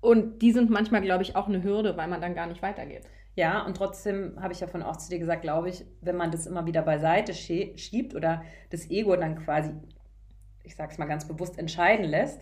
und 0.00 0.40
die 0.40 0.52
sind 0.52 0.70
manchmal, 0.70 1.02
glaube 1.02 1.22
ich, 1.22 1.36
auch 1.36 1.48
eine 1.48 1.62
Hürde, 1.62 1.96
weil 1.98 2.08
man 2.08 2.20
dann 2.22 2.34
gar 2.34 2.46
nicht 2.46 2.62
weitergeht. 2.62 3.02
Ja, 3.34 3.64
und 3.66 3.76
trotzdem 3.76 4.36
habe 4.40 4.52
ich 4.52 4.60
ja 4.60 4.66
von 4.68 4.82
auch 4.82 4.96
zu 4.96 5.10
dir 5.10 5.18
gesagt, 5.18 5.42
glaube 5.42 5.68
ich, 5.68 5.84
wenn 6.00 6.16
man 6.16 6.30
das 6.30 6.46
immer 6.46 6.64
wieder 6.66 6.82
beiseite 6.82 7.32
schie- 7.32 7.76
schiebt 7.76 8.14
oder 8.14 8.42
das 8.70 8.90
Ego 8.90 9.14
dann 9.16 9.36
quasi, 9.44 9.72
ich 10.64 10.74
sage 10.74 10.92
es 10.92 10.98
mal 10.98 11.04
ganz 11.06 11.28
bewusst, 11.28 11.58
entscheiden 11.58 12.04
lässt, 12.06 12.40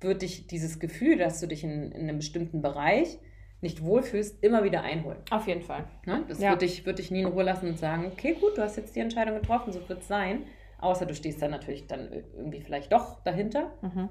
wird 0.00 0.22
dich 0.22 0.46
dieses 0.46 0.78
Gefühl, 0.78 1.18
dass 1.18 1.40
du 1.40 1.48
dich 1.48 1.64
in, 1.64 1.92
in 1.92 2.02
einem 2.08 2.16
bestimmten 2.18 2.62
Bereich 2.62 3.18
nicht 3.62 3.82
wohlfühlst, 3.82 4.42
immer 4.44 4.64
wieder 4.64 4.82
einholen. 4.82 5.18
Auf 5.30 5.46
jeden 5.46 5.62
Fall. 5.62 5.84
Ne? 6.04 6.24
Das 6.28 6.40
Ja. 6.40 6.50
wird, 6.50 6.62
dich, 6.62 6.84
wird 6.84 6.98
dich 6.98 7.10
nie 7.10 7.20
in 7.20 7.26
Ruhe 7.28 7.44
lassen 7.44 7.68
und 7.68 7.78
sagen, 7.78 8.06
okay, 8.12 8.34
gut, 8.38 8.58
du 8.58 8.62
hast 8.62 8.76
jetzt 8.76 8.94
die 8.96 9.00
Entscheidung 9.00 9.34
getroffen, 9.36 9.72
so 9.72 9.88
wird 9.88 10.00
es 10.02 10.08
sein. 10.08 10.44
Außer 10.78 11.06
du 11.06 11.14
stehst 11.14 11.40
dann 11.40 11.52
natürlich 11.52 11.86
dann 11.86 12.12
irgendwie 12.36 12.60
vielleicht 12.60 12.92
doch 12.92 13.20
dahinter. 13.22 13.72
Mhm. 13.82 14.08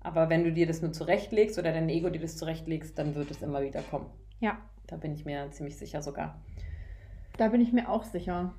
Aber 0.00 0.28
wenn 0.28 0.44
du 0.44 0.52
dir 0.52 0.66
das 0.66 0.82
nur 0.82 0.92
zurechtlegst 0.92 1.58
oder 1.58 1.72
dein 1.72 1.88
Ego 1.88 2.10
dir 2.10 2.20
das 2.20 2.36
zurechtlegst, 2.36 2.98
dann 2.98 3.14
wird 3.14 3.30
es 3.30 3.40
immer 3.40 3.62
wieder 3.62 3.80
kommen. 3.82 4.06
Ja, 4.40 4.58
Da 4.86 4.96
bin 4.96 5.14
ich 5.14 5.24
mir 5.24 5.50
ziemlich 5.50 5.76
sicher 5.78 6.02
sogar. 6.02 6.38
da 7.38 7.48
bin 7.48 7.62
ich 7.62 7.72
mir 7.72 7.88
auch 7.88 8.04
sicher. 8.04 8.52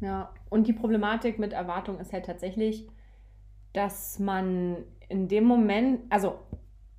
Ja, 0.00 0.32
und 0.48 0.66
die 0.66 0.72
Problematik 0.72 1.38
mit 1.38 1.52
Erwartung 1.52 1.98
ist 2.00 2.12
halt 2.14 2.24
tatsächlich, 2.26 2.88
dass 3.74 4.18
man 4.18 4.78
in 5.10 5.28
dem 5.28 5.44
Moment, 5.44 6.00
also 6.10 6.38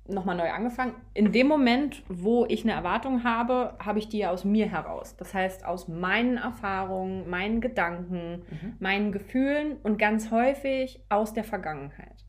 nochmal 0.08 0.36
neu 0.36 0.50
angefangen, 0.50 0.94
in 1.14 1.32
dem 1.32 1.46
Moment, 1.46 2.02
wo 2.08 2.46
ich 2.46 2.64
eine 2.64 2.72
Erwartung 2.72 3.24
habe, 3.24 3.74
habe 3.78 3.98
ich 3.98 4.08
die 4.08 4.18
ja 4.18 4.30
aus 4.30 4.44
mir 4.44 4.68
heraus. 4.68 5.16
Das 5.16 5.34
heißt, 5.34 5.64
aus 5.64 5.88
meinen 5.88 6.38
Erfahrungen, 6.38 7.28
meinen 7.28 7.60
Gedanken, 7.60 8.42
meinen 8.78 9.12
Gefühlen 9.12 9.76
und 9.82 9.98
ganz 9.98 10.30
häufig 10.30 11.04
aus 11.08 11.34
der 11.34 11.44
Vergangenheit. 11.44 12.24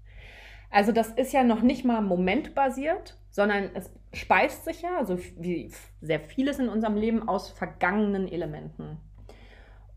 Also 0.69 0.91
das 0.91 1.09
ist 1.09 1.33
ja 1.33 1.43
noch 1.43 1.62
nicht 1.62 1.86
mal 1.86 2.01
momentbasiert, 2.01 3.17
sondern 3.31 3.69
es 3.74 3.91
speist 4.13 4.65
sich 4.65 4.81
ja, 4.81 5.03
so 5.05 5.17
wie 5.38 5.71
sehr 6.01 6.19
vieles 6.19 6.59
in 6.59 6.69
unserem 6.69 6.95
Leben, 6.95 7.27
aus 7.27 7.50
vergangenen 7.50 8.27
Elementen. 8.27 8.98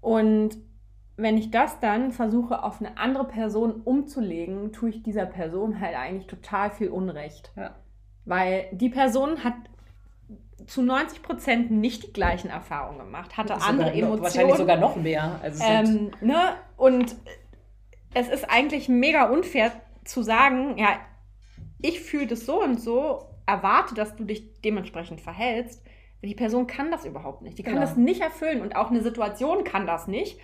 Und 0.01 0.57
wenn 1.17 1.37
ich 1.37 1.51
das 1.51 1.79
dann 1.81 2.13
versuche, 2.13 2.63
auf 2.63 2.81
eine 2.81 2.97
andere 2.97 3.27
Person 3.27 3.83
umzulegen, 3.85 4.73
tue 4.73 4.91
ich 4.91 5.03
dieser 5.03 5.27
Person 5.27 5.81
halt 5.81 5.97
eigentlich 5.97 6.27
total 6.27 6.71
viel 6.71 6.89
Unrecht. 6.89 7.53
Ja. 7.57 7.75
Weil 8.25 8.67
die 8.73 8.89
Person 8.89 9.45
hat 9.45 9.55
zu 10.67 10.83
90 10.83 11.23
Prozent 11.23 11.71
nicht 11.71 12.05
die 12.05 12.13
gleichen 12.13 12.49
Erfahrungen 12.49 12.99
gemacht, 12.99 13.37
hatte 13.37 13.55
andere 13.55 13.73
sogar, 13.73 13.93
Emotionen. 13.95 14.23
Wahrscheinlich 14.23 14.57
sogar 14.57 14.77
noch 14.77 14.97
mehr. 14.97 15.41
Also 15.43 15.65
ähm, 15.65 16.11
ne? 16.21 16.55
Und 16.77 17.17
es 18.15 18.29
ist 18.29 18.49
eigentlich 18.51 18.89
mega 18.89 19.29
unfair 19.29 19.73
zu 20.05 20.23
sagen, 20.23 20.77
ja, 20.79 20.99
ich 21.81 22.01
fühle 22.01 22.29
das 22.29 22.47
so 22.47 22.63
und 22.63 22.81
so, 22.81 23.27
erwarte, 23.47 23.95
dass 23.95 24.15
du 24.15 24.25
dich 24.25 24.61
dementsprechend 24.63 25.21
verhältst. 25.21 25.83
Die 26.23 26.35
Person 26.35 26.69
kann 26.69 26.91
das 26.93 27.05
überhaupt 27.05 27.43
nicht. 27.43 27.59
Die 27.59 27.65
kann 27.65 27.75
genau. 27.75 27.87
das 27.87 27.97
nicht 27.97 28.21
erfüllen 28.21 28.61
und 28.61 28.77
auch 28.77 28.91
eine 28.91 29.03
Situation 29.03 29.65
kann 29.65 29.87
das 29.87 30.07
nicht. 30.07 30.39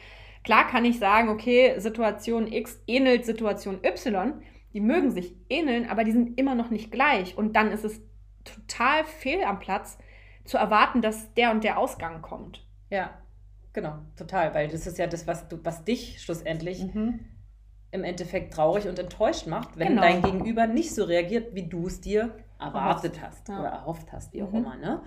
Klar 0.44 0.66
kann 0.66 0.84
ich 0.84 0.98
sagen, 0.98 1.28
okay, 1.28 1.78
Situation 1.78 2.50
X 2.50 2.80
ähnelt 2.86 3.24
Situation 3.24 3.80
Y. 3.84 4.34
Die 4.72 4.80
mögen 4.80 5.10
sich 5.10 5.34
ähneln, 5.48 5.88
aber 5.88 6.04
die 6.04 6.12
sind 6.12 6.38
immer 6.38 6.54
noch 6.54 6.70
nicht 6.70 6.92
gleich. 6.92 7.36
Und 7.36 7.56
dann 7.56 7.70
ist 7.70 7.84
es 7.84 8.00
total 8.44 9.04
fehl 9.04 9.42
am 9.44 9.58
Platz, 9.58 9.98
zu 10.44 10.56
erwarten, 10.56 11.02
dass 11.02 11.32
der 11.34 11.50
und 11.50 11.62
der 11.62 11.78
Ausgang 11.78 12.22
kommt. 12.22 12.64
Ja, 12.90 13.10
genau, 13.72 13.98
total, 14.16 14.54
weil 14.54 14.68
das 14.68 14.86
ist 14.86 14.98
ja 14.98 15.06
das, 15.06 15.26
was 15.26 15.46
du, 15.48 15.58
was 15.62 15.84
dich 15.84 16.22
schlussendlich 16.22 16.82
mhm. 16.82 17.20
im 17.90 18.02
Endeffekt 18.02 18.54
traurig 18.54 18.88
und 18.88 18.98
enttäuscht 18.98 19.46
macht, 19.46 19.78
wenn 19.78 19.88
genau. 19.88 20.02
dein 20.02 20.22
Gegenüber 20.22 20.66
nicht 20.66 20.94
so 20.94 21.04
reagiert, 21.04 21.54
wie 21.54 21.68
du 21.68 21.86
es 21.86 22.00
dir 22.00 22.34
erwartet 22.58 23.20
hast 23.20 23.48
ja. 23.48 23.60
oder 23.60 23.68
erhofft 23.68 24.10
hast, 24.12 24.32
wie 24.32 24.42
auch 24.42 24.50
mhm. 24.50 24.58
immer. 24.58 24.76
Ne? 24.76 25.02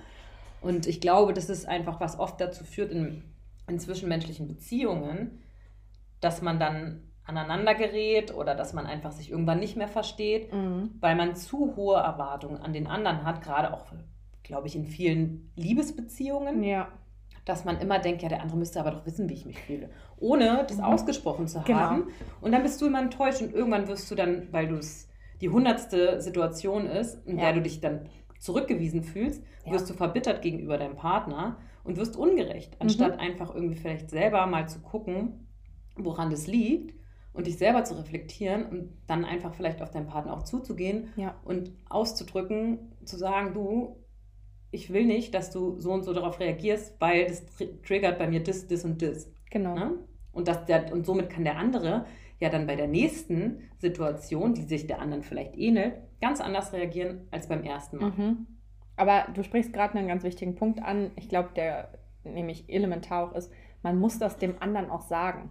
Und 0.62 0.86
ich 0.86 1.02
glaube, 1.02 1.34
das 1.34 1.50
ist 1.50 1.68
einfach, 1.68 2.00
was 2.00 2.20
oft 2.20 2.40
dazu 2.40 2.64
führt 2.64 2.92
in, 2.92 3.24
in 3.72 3.80
zwischenmenschlichen 3.80 4.48
Beziehungen, 4.48 5.40
dass 6.20 6.42
man 6.42 6.60
dann 6.60 7.02
aneinander 7.24 7.74
gerät 7.74 8.34
oder 8.34 8.56
dass 8.56 8.74
man 8.74 8.86
einfach 8.86 9.12
sich 9.12 9.32
irgendwann 9.32 9.60
nicht 9.60 9.78
mehr 9.78 9.88
versteht, 9.88 10.54
mhm. 10.54 10.92
weil 11.00 11.16
man 11.16 11.36
zu 11.36 11.76
hohe 11.76 11.98
Erwartungen 11.98 12.58
an 12.58 12.74
den 12.74 12.88
anderen 12.88 13.24
hat, 13.24 13.42
gerade 13.42 13.74
auch 13.74 13.86
glaube 14.52 14.68
ich, 14.68 14.76
in 14.76 14.86
vielen 14.86 15.50
Liebesbeziehungen. 15.56 16.64
Ja. 16.64 16.90
Dass 17.46 17.66
man 17.66 17.80
immer 17.80 18.00
denkt, 18.00 18.22
ja, 18.22 18.30
der 18.30 18.42
andere 18.42 18.58
müsste 18.58 18.80
aber 18.80 18.92
doch 18.92 19.06
wissen, 19.06 19.28
wie 19.28 19.34
ich 19.34 19.46
mich 19.46 19.58
fühle. 19.58 19.90
Ohne 20.20 20.66
das 20.68 20.78
mhm. 20.78 20.84
ausgesprochen 20.84 21.48
zu 21.48 21.62
genau. 21.62 21.80
haben. 21.80 22.08
Und 22.40 22.52
dann 22.52 22.62
bist 22.62 22.80
du 22.82 22.86
immer 22.86 23.00
enttäuscht 23.00 23.42
und 23.42 23.54
irgendwann 23.54 23.88
wirst 23.88 24.12
du 24.12 24.16
dann, 24.16 24.50
weil 24.52 24.68
du 24.68 24.76
es 24.76 25.10
die 25.40 25.50
hundertste 25.50 26.22
Situation 26.22 26.86
ist, 26.86 27.26
in 27.26 27.38
ja. 27.38 27.46
der 27.46 27.54
du 27.54 27.62
dich 27.62 27.80
dann 27.80 28.10
zurückgewiesen 28.40 29.04
fühlst, 29.04 29.42
wirst 29.66 29.88
ja. 29.88 29.94
du 29.94 29.98
verbittert 29.98 30.42
gegenüber 30.42 30.78
deinem 30.78 30.98
Partner 30.98 31.58
und 31.84 31.98
wirst 31.98 32.16
ungerecht, 32.16 32.76
anstatt 32.80 33.16
mhm. 33.16 33.20
einfach 33.20 33.54
irgendwie 33.54 33.76
vielleicht 33.76 34.10
selber 34.10 34.46
mal 34.46 34.68
zu 34.68 34.80
gucken, 34.80 35.48
woran 35.96 36.30
das 36.30 36.48
liegt 36.48 36.96
und 37.34 37.48
dich 37.48 37.58
selber 37.58 37.84
zu 37.84 37.98
reflektieren 37.98 38.66
und 38.66 38.90
dann 39.08 39.26
einfach 39.26 39.54
vielleicht 39.54 39.82
auf 39.82 39.92
deinen 39.92 40.08
Partner 40.08 40.34
auch 40.34 40.44
zuzugehen 40.44 41.10
ja. 41.16 41.36
und 41.46 41.72
auszudrücken, 41.90 42.94
zu 43.06 43.18
sagen, 43.18 43.54
du, 43.54 43.98
ich 44.72 44.92
will 44.92 45.06
nicht, 45.06 45.34
dass 45.34 45.52
du 45.52 45.80
so 45.80 45.92
und 45.92 46.04
so 46.04 46.14
darauf 46.14 46.40
reagierst, 46.40 46.96
weil 47.00 47.28
das 47.28 47.46
triggert 47.84 48.20
bei 48.20 48.28
mir 48.28 48.44
das, 48.44 48.68
das 48.68 48.86
und 48.86 49.02
das. 49.02 49.32
Genau. 49.50 49.76
Ne? 49.76 50.00
Und, 50.32 50.48
das, 50.48 50.66
der, 50.66 50.92
und 50.94 51.06
somit 51.06 51.30
kann 51.30 51.44
der 51.44 51.58
andere 51.58 52.06
ja 52.40 52.50
dann 52.50 52.68
bei 52.68 52.76
der 52.76 52.88
nächsten 52.88 53.70
Situation, 53.80 54.54
die 54.54 54.64
sich 54.64 54.88
der 54.88 55.00
anderen 55.00 55.24
vielleicht 55.24 55.58
ähnelt, 55.58 55.96
ganz 56.22 56.42
anders 56.42 56.74
reagieren 56.74 57.28
als 57.32 57.48
beim 57.48 57.64
ersten 57.64 57.98
Mal. 57.98 58.12
Mhm. 58.12 58.48
Aber 59.02 59.26
du 59.34 59.44
sprichst 59.44 59.74
gerade 59.74 59.98
einen 59.98 60.08
ganz 60.08 60.24
wichtigen 60.24 60.54
Punkt 60.54 60.80
an. 60.80 61.10
Ich 61.16 61.28
glaube, 61.28 61.50
der 61.56 61.90
nämlich 62.24 62.66
elementar 62.70 63.24
auch 63.24 63.36
ist, 63.36 63.52
man 63.82 64.00
muss 64.00 64.20
das 64.20 64.38
dem 64.38 64.62
anderen 64.62 64.92
auch 64.92 65.02
sagen. 65.02 65.50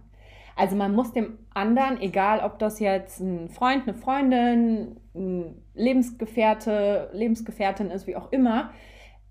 Also 0.55 0.77
man 0.77 0.95
muss 0.95 1.11
dem 1.11 1.37
anderen, 1.53 1.99
egal 1.99 2.39
ob 2.39 2.59
das 2.59 2.79
jetzt 2.79 3.19
ein 3.19 3.49
Freund, 3.49 3.89
eine 3.89 3.97
Freundin, 3.97 5.01
ein 5.13 5.61
Lebensgefährte, 5.73 7.09
Lebensgefährtin 7.11 7.91
ist, 7.91 8.07
wie 8.07 8.15
auch 8.15 8.31
immer, 8.31 8.71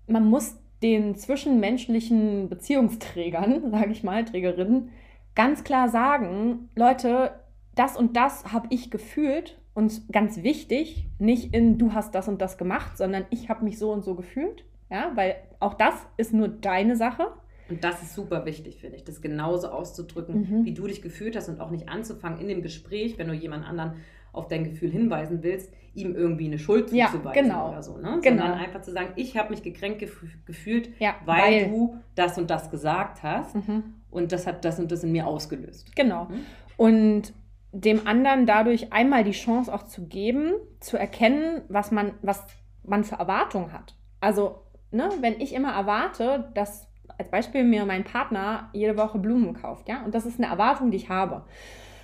man 0.05 0.29
muss 0.29 0.55
den 0.83 1.15
zwischenmenschlichen 1.15 2.47
Beziehungsträgern, 2.47 3.71
sage 3.71 3.91
ich 3.91 4.03
mal, 4.03 4.23
Trägerinnen, 4.23 4.91
ganz 5.33 5.63
klar 5.63 5.89
sagen, 5.89 6.69
Leute, 6.75 7.39
das 7.73 7.97
und 7.97 8.15
das 8.15 8.53
habe 8.53 8.67
ich 8.69 8.91
gefühlt 8.91 9.59
und 9.73 10.11
ganz 10.11 10.43
wichtig, 10.43 11.07
nicht 11.17 11.53
in 11.53 11.77
du 11.77 11.93
hast 11.93 12.13
das 12.13 12.27
und 12.27 12.41
das 12.41 12.57
gemacht, 12.57 12.97
sondern 12.97 13.25
ich 13.29 13.49
habe 13.49 13.63
mich 13.63 13.77
so 13.77 13.91
und 13.91 14.03
so 14.03 14.15
gefühlt, 14.15 14.65
ja, 14.89 15.11
weil 15.15 15.35
auch 15.59 15.73
das 15.73 15.95
ist 16.17 16.33
nur 16.33 16.49
deine 16.49 16.95
Sache. 16.95 17.27
Und 17.69 17.83
das 17.83 18.03
ist 18.03 18.13
super 18.13 18.45
wichtig, 18.45 18.81
finde 18.81 18.97
ich, 18.97 19.05
das 19.05 19.21
genauso 19.21 19.69
auszudrücken, 19.69 20.49
mhm. 20.49 20.65
wie 20.65 20.73
du 20.73 20.87
dich 20.87 21.01
gefühlt 21.01 21.37
hast 21.37 21.47
und 21.47 21.61
auch 21.61 21.71
nicht 21.71 21.87
anzufangen 21.87 22.39
in 22.41 22.49
dem 22.49 22.61
Gespräch, 22.61 23.17
wenn 23.17 23.29
du 23.29 23.33
jemand 23.33 23.65
anderen 23.65 23.93
auf 24.33 24.47
dein 24.49 24.65
Gefühl 24.65 24.91
hinweisen 24.91 25.41
willst, 25.41 25.73
ihm 25.93 26.15
irgendwie 26.15 26.45
eine 26.45 26.59
Schuld 26.59 26.89
zuzuweisen 26.89 27.23
ja, 27.23 27.41
genau. 27.41 27.69
oder 27.69 27.83
so. 27.83 27.97
Ne? 27.97 28.19
Genau. 28.21 28.43
Sondern 28.43 28.59
einfach 28.59 28.81
zu 28.81 28.91
sagen, 28.91 29.13
ich 29.15 29.37
habe 29.37 29.49
mich 29.49 29.63
gekränkt 29.63 29.99
gef 29.99 30.23
gefühlt, 30.45 30.89
ja, 30.99 31.15
weil, 31.25 31.41
weil, 31.41 31.69
du 31.69 31.97
das 32.15 32.37
und 32.37 32.49
das 32.49 32.69
gesagt 32.69 33.23
hast 33.23 33.55
mhm. 33.55 33.83
und 34.09 34.31
das 34.31 34.47
hat 34.47 34.63
das 34.63 34.79
und 34.79 34.91
das 34.91 35.03
in 35.03 35.11
mir 35.11 35.27
ausgelöst. 35.27 35.95
Genau. 35.95 36.25
Mhm. 36.25 36.39
Und 36.77 37.33
dem 37.71 38.05
anderen 38.05 38.45
dadurch 38.45 38.91
einmal 38.91 39.23
die 39.23 39.31
Chance 39.31 39.73
auch 39.73 39.83
zu 39.83 40.07
geben, 40.07 40.53
zu 40.79 40.97
erkennen, 40.97 41.61
was 41.69 41.91
man, 41.91 42.13
was 42.21 42.45
man 42.83 43.03
für 43.03 43.15
Erwartungen 43.15 43.71
hat. 43.71 43.95
Also, 44.19 44.63
ne, 44.91 45.09
wenn 45.21 45.39
ich 45.39 45.53
immer 45.53 45.73
erwarte, 45.73 46.51
dass 46.53 46.87
als 47.17 47.29
Beispiel 47.29 47.63
mir 47.63 47.85
mein 47.85 48.03
Partner 48.03 48.69
jede 48.73 48.97
Woche 48.97 49.19
Blumen 49.19 49.53
kauft, 49.53 49.87
ja, 49.87 50.03
und 50.03 50.15
das 50.15 50.25
ist 50.25 50.39
eine 50.39 50.51
Erwartung, 50.51 50.91
die 50.91 50.97
ich 50.97 51.09
habe. 51.09 51.45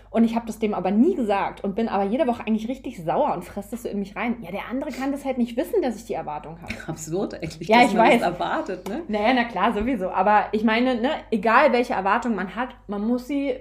Und 0.10 0.24
ich 0.24 0.36
habe 0.36 0.48
das 0.48 0.58
dem 0.58 0.74
aber 0.74 0.90
nie 0.90 1.16
gesagt 1.16 1.64
und 1.64 1.76
bin 1.76 1.90
aber 1.90 2.06
jede 2.06 2.28
Woche 2.28 2.42
eigentlich 2.48 2.70
richtig 2.70 3.04
sauer 3.04 3.34
und 3.34 3.44
fresse 3.44 3.72
das 3.72 3.84
so 3.84 3.90
in 3.90 4.00
mich 4.00 4.16
rein. 4.16 4.38
Ja, 4.42 4.52
der 4.52 4.70
andere 4.70 4.92
kann 4.92 5.12
das 5.12 5.26
halt 5.26 5.38
nicht 5.38 5.58
wissen, 5.58 5.82
dass 5.82 5.98
ich 5.98 6.06
die 6.06 6.14
Erwartung 6.14 6.62
habe. 6.62 6.74
Absurd 6.88 7.34
eigentlich, 7.34 7.68
ja, 7.68 7.82
dass 7.82 7.92
ich 7.92 7.98
man 7.98 8.08
weiß. 8.08 8.22
das 8.22 8.34
erwartet, 8.34 8.88
ne? 8.88 9.02
Naja, 9.10 9.34
na 9.36 9.44
klar, 9.44 9.74
sowieso. 9.74 10.10
Aber 10.10 10.46
ich 10.54 10.64
meine, 10.64 10.96
ne, 11.02 11.10
egal 11.30 11.74
welche 11.74 11.94
Erwartung 11.94 12.36
man 12.36 12.56
hat, 12.56 12.70
man 12.88 13.06
muss 13.06 13.28
sie 13.28 13.58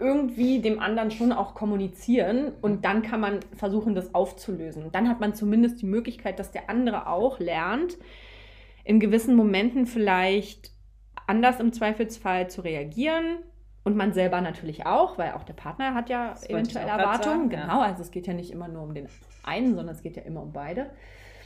irgendwie 0.00 0.60
dem 0.60 0.80
anderen 0.80 1.10
schon 1.10 1.32
auch 1.32 1.54
kommunizieren 1.54 2.52
und 2.60 2.84
dann 2.84 3.02
kann 3.02 3.20
man 3.20 3.40
versuchen, 3.56 3.94
das 3.94 4.14
aufzulösen. 4.14 4.90
Dann 4.92 5.08
hat 5.08 5.20
man 5.20 5.34
zumindest 5.34 5.82
die 5.82 5.86
Möglichkeit, 5.86 6.38
dass 6.38 6.50
der 6.50 6.70
andere 6.70 7.06
auch 7.06 7.38
lernt, 7.38 7.96
in 8.84 8.98
gewissen 8.98 9.36
Momenten 9.36 9.86
vielleicht 9.86 10.72
anders 11.26 11.60
im 11.60 11.72
Zweifelsfall 11.72 12.50
zu 12.50 12.62
reagieren, 12.62 13.38
und 13.82 13.96
man 13.96 14.12
selber 14.12 14.40
natürlich 14.40 14.86
auch, 14.86 15.18
weil 15.18 15.32
auch 15.32 15.42
der 15.42 15.54
Partner 15.54 15.94
hat 15.94 16.10
ja 16.10 16.30
das 16.30 16.48
eventuell 16.48 16.86
Erwartungen. 16.86 17.48
genau, 17.48 17.80
ja. 17.80 17.86
also 17.86 18.02
es 18.02 18.10
geht 18.10 18.26
ja 18.26 18.34
nicht 18.34 18.50
immer 18.50 18.68
nur 18.68 18.82
um 18.82 18.94
den 18.94 19.08
einen, 19.42 19.74
sondern 19.74 19.94
es 19.94 20.02
geht 20.02 20.16
ja 20.16 20.22
immer 20.22 20.42
um 20.42 20.52
beide. 20.52 20.90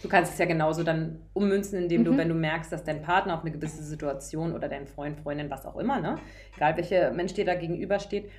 Du 0.03 0.09
kannst 0.09 0.33
es 0.33 0.39
ja 0.39 0.45
genauso 0.45 0.83
dann 0.83 1.21
ummünzen, 1.33 1.83
indem 1.83 2.03
mhm. 2.03 2.05
du, 2.05 2.17
wenn 2.17 2.29
du 2.29 2.35
merkst, 2.35 2.71
dass 2.71 2.85
dein 2.85 3.03
Partner 3.03 3.35
auf 3.35 3.41
eine 3.41 3.53
gewisse 3.53 3.83
Situation 3.83 4.53
oder 4.53 4.69
dein 4.69 4.87
Freund, 4.87 5.19
Freundin, 5.21 5.49
was 5.49 5.65
auch 5.65 5.77
immer, 5.77 6.01
ne, 6.01 6.19
egal 6.57 6.77
welcher 6.77 7.11
Mensch 7.13 7.33
dir 7.33 7.45
da 7.45 7.55
gegenübersteht, 7.55 8.31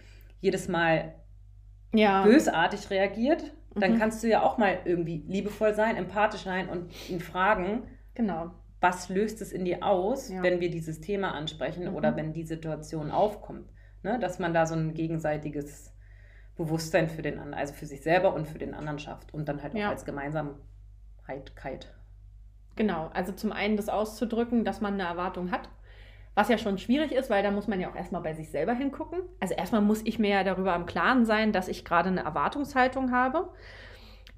jedes 0.42 0.68
Mal 0.68 1.16
ja. 1.94 2.24
bösartig 2.24 2.90
reagiert, 2.90 3.54
dann 3.76 3.94
mhm. 3.94 4.00
kannst 4.00 4.24
du 4.24 4.28
ja 4.28 4.42
auch 4.42 4.58
mal 4.58 4.80
irgendwie 4.86 5.24
liebevoll 5.28 5.74
sein, 5.74 5.98
empathisch 5.98 6.44
sein 6.44 6.70
und 6.70 6.92
ihn 7.10 7.20
fragen, 7.20 7.84
genau. 8.14 8.52
was 8.80 9.10
löst 9.10 9.42
es 9.42 9.52
in 9.52 9.66
dir 9.66 9.86
aus, 9.86 10.30
ja. 10.30 10.42
wenn 10.44 10.62
wir 10.62 10.70
dieses 10.70 11.02
Thema 11.02 11.34
ansprechen 11.34 11.90
mhm. 11.90 11.96
oder 11.96 12.16
wenn 12.16 12.34
die 12.34 12.44
Situation 12.44 13.12
aufkommt. 13.12 13.70
Ne? 14.04 14.20
Dass 14.20 14.40
man 14.40 14.54
da 14.54 14.66
so 14.66 14.76
ein 14.76 14.94
gegenseitiges 14.94 15.94
Bewusstsein 16.56 17.10
für 17.10 17.22
den 17.22 17.40
anderen, 17.40 17.54
also 17.54 17.74
für 17.74 17.86
sich 17.86 18.02
selber 18.02 18.34
und 18.34 18.48
für 18.48 18.60
den 18.60 18.74
anderen 18.74 19.00
schafft 19.00 19.34
und 19.34 19.50
dann 19.50 19.62
halt 19.62 19.74
auch 19.74 19.80
ja. 19.80 19.90
als 19.90 20.06
Gemeinsamkeit. 20.06 21.94
Genau, 22.78 23.10
also 23.14 23.32
zum 23.34 23.52
einen 23.52 23.78
das 23.78 23.90
auszudrücken, 23.90 24.64
dass 24.64 24.80
man 24.80 24.94
eine 24.94 25.04
Erwartung 25.04 25.52
hat, 25.52 25.70
was 26.36 26.50
ja 26.50 26.58
schon 26.58 26.78
schwierig 26.78 27.14
ist, 27.14 27.30
weil 27.30 27.42
da 27.42 27.50
muss 27.50 27.68
man 27.68 27.80
ja 27.80 27.90
auch 27.90 27.96
erstmal 27.96 28.22
bei 28.22 28.34
sich 28.34 28.52
selber 28.52 28.74
hingucken. 28.74 29.22
Also 29.40 29.56
erstmal 29.56 29.82
muss 29.82 30.02
ich 30.04 30.20
mir 30.20 30.30
ja 30.30 30.44
darüber 30.44 30.76
im 30.76 30.86
Klaren 30.86 31.26
sein, 31.26 31.54
dass 31.54 31.70
ich 31.70 31.86
gerade 31.86 32.10
eine 32.10 32.24
Erwartungshaltung 32.24 33.12
habe, 33.12 33.50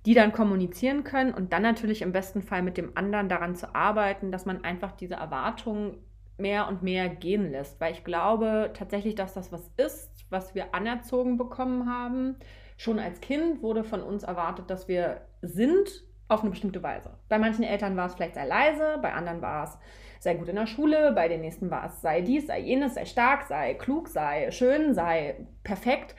die 0.06 0.14
dann 0.14 0.32
kommunizieren 0.32 1.04
können 1.04 1.34
und 1.34 1.52
dann 1.52 1.64
natürlich 1.64 2.04
im 2.04 2.12
besten 2.12 2.44
Fall 2.44 2.62
mit 2.62 2.78
dem 2.78 2.96
anderen 2.96 3.30
daran 3.30 3.56
zu 3.56 3.76
arbeiten, 3.76 4.32
dass 4.32 4.46
man 4.46 4.64
einfach 4.64 4.92
diese 4.92 5.16
Erwartungen 5.16 5.98
mehr 6.38 6.68
und 6.68 6.84
mehr 6.84 7.10
gehen 7.10 7.52
lässt. 7.52 7.82
Weil 7.82 7.94
ich 7.94 8.04
glaube 8.04 8.72
tatsächlich, 8.76 9.16
dass 9.16 9.34
das 9.34 9.52
was 9.52 9.72
ist, 9.78 10.12
was 10.30 10.54
wir 10.54 10.76
anerzogen 10.76 11.38
bekommen 11.38 11.90
haben. 11.92 12.36
Schon 12.78 13.00
als 13.00 13.22
Kind 13.22 13.64
wurde 13.64 13.84
von 13.84 14.04
uns 14.04 14.22
erwartet, 14.22 14.70
dass 14.70 14.88
wir 14.88 15.22
sind 15.42 16.04
auf 16.28 16.42
eine 16.42 16.52
bestimmte 16.52 16.84
Weise. 16.84 17.18
Bei 17.28 17.40
manchen 17.40 17.64
Eltern 17.64 17.98
war 17.98 18.06
es 18.06 18.14
vielleicht 18.14 18.36
sei 18.36 18.46
leise, 18.46 19.00
bei 19.02 19.14
anderen 19.14 19.42
war 19.42 19.64
es 19.64 19.78
sei 20.20 20.36
gut 20.36 20.50
in 20.50 20.56
der 20.56 20.68
Schule, 20.68 21.12
bei 21.14 21.28
den 21.28 21.42
nächsten 21.42 21.70
war 21.72 21.86
es 21.86 22.02
sei 22.02 22.22
dies, 22.22 22.48
sei 22.48 22.60
jenes, 22.60 22.96
sei 22.96 23.06
stark, 23.06 23.44
sei 23.44 23.74
klug, 23.76 24.08
sei 24.08 24.52
schön, 24.52 24.94
sei 24.94 25.36
perfekt. 25.64 26.16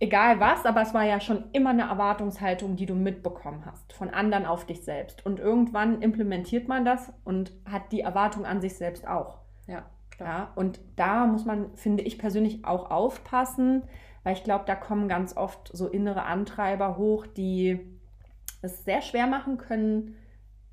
egal 0.00 0.40
was, 0.40 0.64
aber 0.64 0.82
es 0.82 0.94
war 0.94 1.04
ja 1.04 1.20
schon 1.20 1.44
immer 1.52 1.70
eine 1.70 1.88
Erwartungshaltung, 1.88 2.76
die 2.76 2.86
du 2.86 2.94
mitbekommen 2.94 3.64
hast, 3.66 3.92
von 3.92 4.10
anderen 4.10 4.46
auf 4.46 4.64
dich 4.66 4.84
selbst. 4.84 5.24
Und 5.26 5.40
irgendwann 5.40 6.02
implementiert 6.02 6.68
man 6.68 6.84
das 6.84 7.12
und 7.24 7.52
hat 7.64 7.92
die 7.92 8.00
Erwartung 8.00 8.44
an 8.46 8.60
sich 8.60 8.76
selbst 8.76 9.06
auch. 9.06 9.38
Ja, 9.66 9.86
klar. 10.10 10.28
Ja, 10.28 10.52
und 10.54 10.80
da 10.96 11.26
muss 11.26 11.44
man, 11.44 11.76
finde 11.76 12.02
ich 12.04 12.18
persönlich, 12.18 12.64
auch 12.64 12.90
aufpassen, 12.90 13.82
weil 14.22 14.34
ich 14.34 14.44
glaube, 14.44 14.64
da 14.66 14.74
kommen 14.74 15.08
ganz 15.08 15.36
oft 15.36 15.70
so 15.72 15.88
innere 15.88 16.24
Antreiber 16.24 16.96
hoch, 16.96 17.26
die 17.26 17.80
es 18.62 18.84
sehr 18.84 19.02
schwer 19.02 19.26
machen 19.26 19.58
können, 19.58 20.16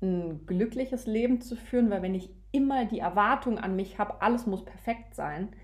ein 0.02 0.46
glückliches 0.46 1.06
Leben 1.06 1.40
zu 1.40 1.56
führen, 1.56 1.90
weil 1.90 2.02
wenn 2.02 2.14
ich 2.14 2.30
immer 2.56 2.86
die 2.86 2.98
Erwartung 2.98 3.58
an 3.58 3.76
mich 3.76 3.98
habe, 3.98 4.22
alles 4.22 4.46
muss 4.46 4.64
perfekt 4.64 5.14
sein, 5.14 5.54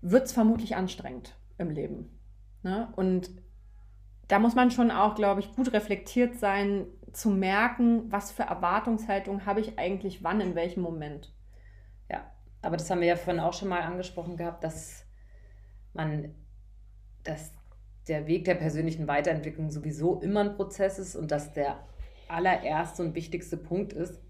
wird 0.00 0.24
es 0.24 0.32
vermutlich 0.32 0.76
anstrengend 0.76 1.36
im 1.58 1.70
Leben. 1.70 2.18
Ne? 2.62 2.92
Und 2.96 3.30
da 4.28 4.38
muss 4.38 4.54
man 4.54 4.70
schon 4.70 4.90
auch, 4.90 5.14
glaube 5.14 5.40
ich, 5.40 5.54
gut 5.54 5.72
reflektiert 5.72 6.36
sein, 6.36 6.86
zu 7.12 7.30
merken, 7.30 8.10
was 8.12 8.32
für 8.32 8.42
Erwartungshaltung 8.42 9.46
habe 9.46 9.60
ich 9.60 9.78
eigentlich 9.78 10.22
wann, 10.22 10.40
in 10.40 10.54
welchem 10.54 10.82
Moment. 10.82 11.32
Ja, 12.10 12.30
aber 12.60 12.76
das 12.76 12.90
haben 12.90 13.00
wir 13.00 13.08
ja 13.08 13.16
vorhin 13.16 13.40
auch 13.40 13.54
schon 13.54 13.68
mal 13.68 13.82
angesprochen 13.82 14.36
gehabt, 14.36 14.64
dass 14.64 15.06
man, 15.94 16.34
dass 17.24 17.52
der 18.08 18.26
Weg 18.26 18.44
der 18.44 18.54
persönlichen 18.54 19.08
Weiterentwicklung 19.08 19.70
sowieso 19.70 20.20
immer 20.20 20.40
ein 20.40 20.56
Prozess 20.56 20.98
ist 20.98 21.16
und 21.16 21.30
dass 21.30 21.52
der 21.52 21.78
allererste 22.28 23.02
und 23.02 23.14
wichtigste 23.14 23.56
Punkt 23.56 23.92
ist, 23.92 24.20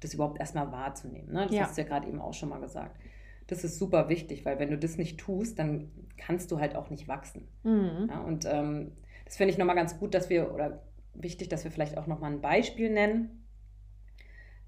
das 0.00 0.14
überhaupt 0.14 0.38
erstmal 0.38 0.70
wahrzunehmen. 0.72 1.32
Ne? 1.32 1.46
Das 1.46 1.54
ja. 1.54 1.62
hast 1.62 1.76
du 1.76 1.82
ja 1.82 1.88
gerade 1.88 2.08
eben 2.08 2.20
auch 2.20 2.34
schon 2.34 2.48
mal 2.48 2.60
gesagt. 2.60 2.98
Das 3.46 3.64
ist 3.64 3.78
super 3.78 4.08
wichtig, 4.08 4.44
weil 4.44 4.58
wenn 4.58 4.70
du 4.70 4.78
das 4.78 4.96
nicht 4.96 5.18
tust, 5.18 5.58
dann 5.58 5.90
kannst 6.16 6.50
du 6.50 6.60
halt 6.60 6.76
auch 6.76 6.90
nicht 6.90 7.08
wachsen. 7.08 7.48
Mhm. 7.62 8.08
Ja, 8.10 8.20
und 8.20 8.46
ähm, 8.46 8.92
das 9.24 9.36
finde 9.36 9.52
ich 9.52 9.58
nochmal 9.58 9.76
ganz 9.76 9.98
gut, 9.98 10.14
dass 10.14 10.30
wir, 10.30 10.52
oder 10.52 10.82
wichtig, 11.14 11.48
dass 11.48 11.64
wir 11.64 11.70
vielleicht 11.70 11.98
auch 11.98 12.06
nochmal 12.06 12.32
ein 12.32 12.40
Beispiel 12.40 12.90
nennen 12.90 13.44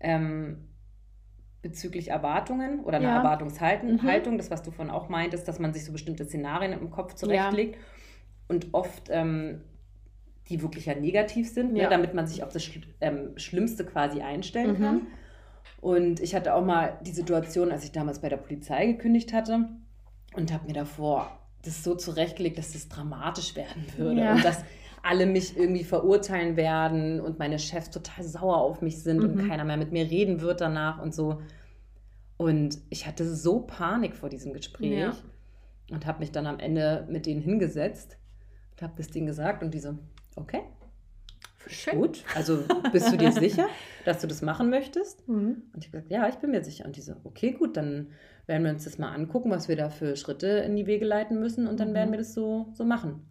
ähm, 0.01 0.69
bezüglich 1.63 2.09
Erwartungen 2.09 2.81
oder 2.85 2.99
einer 2.99 3.09
ja. 3.09 3.17
Erwartungshaltung, 3.19 4.35
mhm. 4.35 4.39
das, 4.39 4.51
was 4.51 4.63
du 4.63 4.71
vorhin 4.71 4.93
auch 4.93 5.09
meintest, 5.09 5.49
dass 5.49 5.59
man 5.59 5.73
sich 5.73 5.85
so 5.85 5.93
bestimmte 5.93 6.25
Szenarien 6.25 6.73
im 6.73 6.91
Kopf 6.91 7.15
zurechtlegt. 7.15 7.77
Ja. 7.77 7.81
Und 8.49 8.69
oft 8.73 9.09
ähm, 9.11 9.63
die 10.49 10.63
wirklich 10.63 10.87
ja 10.87 10.95
negativ 10.95 11.51
sind, 11.51 11.73
ne, 11.73 11.89
damit 11.89 12.15
man 12.15 12.27
sich 12.27 12.43
auf 12.43 12.53
das 12.53 12.69
ähm, 13.01 13.37
Schlimmste 13.37 13.85
quasi 13.85 14.21
einstellen 14.21 14.79
mhm. 14.79 14.83
kann. 14.83 15.07
Und 15.81 16.21
ich 16.21 16.35
hatte 16.35 16.55
auch 16.55 16.65
mal 16.65 16.99
die 17.05 17.11
Situation, 17.11 17.73
als 17.73 17.85
ich 17.85 17.93
damals 17.93 18.21
bei 18.21 18.29
der 18.29 18.39
Polizei 18.39 18.87
gekündigt 18.87 19.33
hatte 19.33 19.69
und 20.35 20.53
habe 20.53 20.67
mir 20.67 20.73
davor 20.73 21.39
das 21.65 21.83
so 21.83 21.95
zurechtgelegt, 21.95 22.59
dass 22.59 22.73
das 22.73 22.89
dramatisch 22.89 23.57
werden 23.57 23.85
würde 23.97 24.21
ja. 24.21 24.35
und 24.35 24.45
dass 24.45 24.65
alle 25.03 25.27
mich 25.27 25.57
irgendwie 25.57 25.85
verurteilen 25.85 26.57
werden 26.57 27.21
und 27.21 27.39
meine 27.39 27.59
Chefs 27.59 27.91
total 27.91 28.25
sauer 28.25 28.57
auf 28.57 28.83
mich 28.83 29.03
sind 29.03 29.19
mhm. 29.19 29.25
und 29.25 29.49
keiner 29.49 29.65
mehr 29.65 29.77
mit 29.77 29.93
mir 29.93 30.11
reden 30.11 30.41
wird 30.41 30.61
danach 30.61 31.01
und 31.01 31.15
so. 31.15 31.41
Und 32.37 32.79
ich 32.91 33.07
hatte 33.07 33.25
so 33.35 33.61
Panik 33.61 34.15
vor 34.15 34.29
diesem 34.29 34.53
Gespräch 34.53 34.99
ja. 34.99 35.17
und 35.91 36.07
habe 36.07 36.21
mich 36.21 36.33
dann 36.33 36.47
am 36.47 36.59
Ende 36.59 37.07
mit 37.11 37.27
denen 37.27 37.41
hingesetzt 37.41 38.19
und 38.73 38.83
habe 38.83 38.95
das 38.97 39.09
Ding 39.09 39.27
gesagt 39.27 39.63
und 39.63 39.73
die 39.73 39.79
so, 39.79 39.97
okay, 40.37 40.63
Schön. 41.69 41.99
Gut. 41.99 42.25
Also 42.35 42.63
bist 42.93 43.13
du 43.13 43.17
dir 43.17 43.33
sicher, 43.33 43.67
dass 44.05 44.21
du 44.21 44.27
das 44.27 44.43
machen 44.43 44.71
möchtest? 44.71 45.27
Mhm. 45.29 45.65
Und 45.73 45.85
ich 45.85 45.89
habe 45.89 46.03
gesagt, 46.03 46.11
ja, 46.11 46.29
ich 46.29 46.37
bin 46.37 46.51
mir 46.51 46.63
sicher. 46.63 46.85
Und 46.85 46.97
die 46.97 47.01
so, 47.01 47.15
okay, 47.25 47.53
gut, 47.53 47.77
dann 47.77 48.13
werden 48.47 48.65
wir 48.65 48.71
uns 48.71 48.85
das 48.85 48.99
mal 48.99 49.13
angucken, 49.13 49.51
was 49.51 49.69
wir 49.69 49.77
da 49.77 49.91
für 49.91 50.17
Schritte 50.17 50.47
in 50.47 50.77
die 50.77 50.87
Wege 50.87 51.05
leiten 51.05 51.41
müssen 51.41 51.67
und 51.67 51.81
dann 51.81 51.91
mhm. 51.91 51.95
werden 51.95 52.11
wir 52.13 52.19
das 52.19 52.35
so, 52.35 52.69
so 52.75 52.85
machen. 52.85 53.27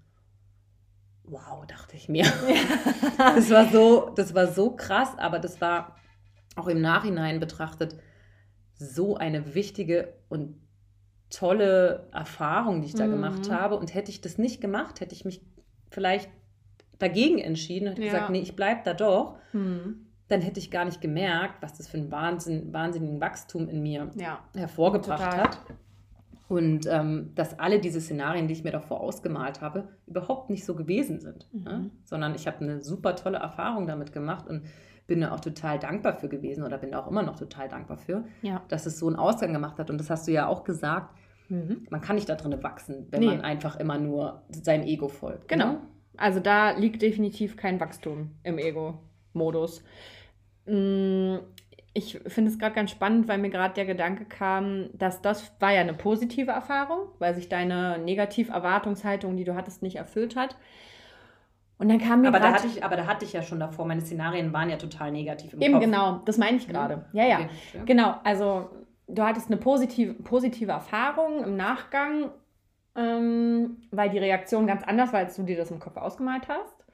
Wow, 1.24 1.66
dachte 1.66 1.96
ich 1.96 2.10
mir. 2.10 2.26
das, 3.18 3.50
war 3.50 3.70
so, 3.70 4.12
das 4.16 4.36
war 4.36 4.48
so 4.48 4.76
krass, 4.76 5.18
aber 5.18 5.40
das 5.40 5.62
war 5.62 5.96
auch 6.56 6.68
im 6.68 6.82
Nachhinein 6.82 7.40
betrachtet 7.40 7.98
so 8.76 9.16
eine 9.16 9.56
wichtige 9.56 10.14
und 10.28 10.62
tolle 11.30 12.10
Erfahrung, 12.12 12.82
die 12.82 12.88
ich 12.88 12.96
da 12.96 13.08
mhm. 13.08 13.12
gemacht 13.12 13.50
habe. 13.50 13.78
Und 13.78 13.94
hätte 13.94 14.12
ich 14.12 14.22
das 14.22 14.38
nicht 14.38 14.60
gemacht, 14.60 15.00
hätte 15.00 15.16
ich 15.16 15.24
mich 15.24 15.42
vielleicht 15.90 16.30
dagegen 17.00 17.40
entschieden 17.40 17.90
und 17.90 18.00
ja. 18.00 18.06
gesagt, 18.06 18.30
nee, 18.30 18.40
ich 18.40 18.56
bleibe 18.56 18.82
da 18.84 18.94
doch, 18.94 19.38
mhm. 19.54 20.08
dann 20.28 20.42
hätte 20.42 20.60
ich 20.60 20.72
gar 20.72 20.86
nicht 20.86 21.02
gemerkt, 21.02 21.62
was 21.62 21.78
das 21.78 21.88
für 21.88 21.98
ein 21.98 22.12
Wahnsinn, 22.12 22.74
wahnsinnigen 22.74 23.22
Wachstum 23.22 23.68
in 23.70 23.82
mir 23.82 24.10
ja. 24.16 24.40
hervorgebracht 24.56 25.24
Total. 25.24 25.44
hat. 25.44 25.60
Und 26.48 26.86
ähm, 26.88 27.32
dass 27.34 27.58
alle 27.58 27.80
diese 27.80 28.00
Szenarien, 28.00 28.48
die 28.48 28.54
ich 28.54 28.64
mir 28.64 28.72
davor 28.72 29.02
ausgemalt 29.02 29.62
habe, 29.62 29.88
überhaupt 30.06 30.52
nicht 30.52 30.64
so 30.64 30.76
gewesen 30.76 31.20
sind. 31.20 31.48
Mhm. 31.52 31.64
Ne? 31.64 31.90
Sondern 32.04 32.36
ich 32.36 32.46
habe 32.46 32.60
eine 32.62 32.82
super 32.84 33.16
tolle 33.16 33.40
Erfahrung 33.40 33.88
damit 33.88 34.14
gemacht 34.14 34.48
und 34.48 34.64
bin 35.08 35.22
da 35.22 35.34
auch 35.34 35.40
total 35.40 35.80
dankbar 35.80 36.14
für 36.14 36.30
gewesen 36.30 36.64
oder 36.64 36.78
bin 36.78 36.92
da 36.92 37.00
auch 37.00 37.08
immer 37.08 37.24
noch 37.24 37.38
total 37.38 37.70
dankbar 37.70 37.98
für, 37.98 38.26
ja. 38.42 38.62
dass 38.70 38.86
es 38.86 39.00
so 39.00 39.08
einen 39.08 39.16
Ausgang 39.16 39.54
gemacht 39.54 39.78
hat. 39.80 39.90
Und 39.90 40.00
das 40.00 40.10
hast 40.10 40.28
du 40.28 40.32
ja 40.32 40.48
auch 40.48 40.64
gesagt, 40.64 41.16
mhm. 41.50 41.86
man 41.90 42.02
kann 42.02 42.16
nicht 42.16 42.30
da 42.30 42.36
drin 42.36 42.62
wachsen, 42.64 43.08
wenn 43.12 43.22
nee. 43.22 43.28
man 43.28 43.42
einfach 43.42 43.76
immer 43.78 43.98
nur 43.98 44.44
seinem 44.50 44.84
Ego 44.86 45.08
folgt. 45.08 45.48
Genau. 45.48 45.74
Ne? 45.74 45.82
Also 46.18 46.40
da 46.40 46.72
liegt 46.72 47.02
definitiv 47.02 47.58
kein 47.58 47.80
Wachstum 47.80 48.32
im 48.44 48.58
Ego-Modus. 48.58 49.84
Mm, 50.66 51.38
ich 51.94 52.20
finde 52.28 52.52
es 52.52 52.60
gerade 52.60 52.76
ganz 52.76 52.92
spannend, 52.92 53.28
weil 53.28 53.38
mir 53.38 53.50
gerade 53.50 53.74
der 53.74 53.86
Gedanke 53.86 54.26
kam, 54.26 54.90
dass 54.94 55.22
das 55.22 55.52
war 55.60 55.72
ja 55.72 55.82
eine 55.82 55.94
positive 55.94 56.52
Erfahrung, 56.52 57.08
weil 57.20 57.34
sich 57.36 57.48
deine 57.48 57.98
Negativ-Erwartungshaltung, 58.00 59.38
die 59.38 59.46
du 59.46 59.56
hattest, 59.56 59.82
nicht 59.82 59.96
erfüllt 59.96 60.36
hat. 60.36 60.58
Und 61.78 61.90
dann 61.90 62.00
kam 62.00 62.22
mir 62.22 62.30
aber, 62.30 62.40
da 62.40 62.54
hatte 62.54 62.68
ich, 62.68 62.84
aber 62.84 62.96
da 62.96 63.06
hatte 63.06 63.26
ich 63.26 63.34
ja 63.34 63.42
schon 63.42 63.60
davor, 63.60 63.86
meine 63.86 64.02
Szenarien 64.02 64.54
waren 64.54 64.70
ja 64.70 64.78
total 64.78 65.12
negativ 65.12 65.54
im 65.54 65.62
Eben 65.62 65.74
Kopf. 65.74 65.84
genau, 65.84 66.22
das 66.26 66.38
meine 66.38 66.58
ich 66.58 66.68
gerade. 66.68 67.06
Ja, 67.14 67.26
ja. 67.26 67.38
Okay. 67.38 67.82
Genau, 67.86 68.16
also 68.24 68.70
du 69.08 69.24
hattest 69.24 69.48
eine 69.48 69.58
positive, 69.58 70.14
positive 70.14 70.72
Erfahrung 70.72 71.44
im 71.44 71.56
Nachgang 71.56 72.32
ähm, 72.96 73.78
weil 73.92 74.10
die 74.10 74.20
Reaktion 74.20 74.68
ganz 74.68 74.84
anders 74.84 75.14
war, 75.14 75.20
als 75.20 75.36
du 75.36 75.44
dir 75.44 75.58
das 75.58 75.72
im 75.72 75.80
Kopf 75.80 75.98
ausgemalt 75.98 76.48
hast. 76.48 76.86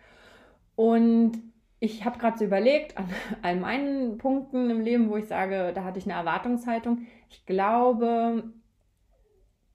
Und 0.76 1.34
ich 1.80 2.06
habe 2.06 2.20
gerade 2.20 2.38
so 2.38 2.46
überlegt, 2.46 2.98
an 2.98 3.10
all 3.42 3.56
meinen 3.58 4.18
Punkten 4.18 4.70
im 4.70 4.82
Leben, 4.82 5.10
wo 5.10 5.18
ich 5.18 5.28
sage, 5.28 5.72
da 5.74 5.84
hatte 5.84 6.00
ich 6.00 6.06
eine 6.06 6.14
Erwartungshaltung. 6.14 7.08
Ich 7.30 7.46
glaube, 7.46 8.44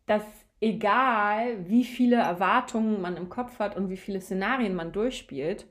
dass 0.06 0.24
egal, 0.60 1.68
wie 1.68 1.84
viele 1.84 2.16
Erwartungen 2.16 3.00
man 3.00 3.16
im 3.16 3.28
Kopf 3.28 3.58
hat 3.58 3.76
und 3.76 3.90
wie 3.90 3.96
viele 3.96 4.20
Szenarien 4.20 4.74
man 4.74 4.92
durchspielt, 4.92 5.66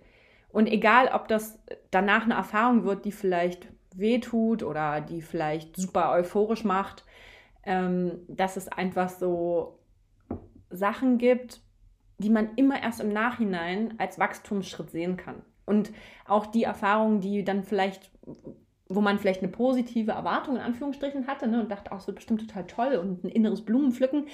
und 0.55 0.67
egal, 0.67 1.09
ob 1.09 1.27
das 1.27 1.59
danach 1.91 2.23
eine 2.23 2.35
Erfahrung 2.35 2.85
wird, 2.85 3.03
die 3.03 3.11
vielleicht 3.11 3.67
wehtut 3.93 4.63
oder 4.63 5.01
die 5.01 5.21
vielleicht 5.21 5.75
super 5.75 6.13
euphorisch 6.13 6.63
macht, 6.63 7.03
ähm, 7.65 8.19
dass 8.29 8.55
es 8.55 8.69
einfach 8.69 9.09
so 9.09 9.79
Sachen 10.75 11.17
gibt, 11.17 11.61
die 12.17 12.29
man 12.29 12.49
immer 12.55 12.81
erst 12.81 13.01
im 13.01 13.09
Nachhinein 13.09 13.95
als 13.97 14.19
Wachstumsschritt 14.19 14.91
sehen 14.91 15.17
kann. 15.17 15.43
Und 15.65 15.91
auch 16.27 16.45
die 16.45 16.63
Erfahrungen, 16.63 17.21
die 17.21 17.43
dann 17.43 17.63
vielleicht, 17.63 18.11
wo 18.87 19.01
man 19.01 19.17
vielleicht 19.17 19.41
eine 19.41 19.51
positive 19.51 20.11
Erwartung 20.11 20.55
in 20.55 20.61
Anführungsstrichen 20.61 21.27
hatte 21.27 21.47
ne, 21.47 21.59
und 21.59 21.71
dachte, 21.71 21.91
auch 21.91 21.95
oh, 21.95 21.99
es 21.99 22.07
wird 22.07 22.17
bestimmt 22.17 22.47
total 22.47 22.67
toll 22.67 22.95
und 22.95 23.23
ein 23.23 23.29
inneres 23.29 23.65
Blumenpflücken 23.65 24.27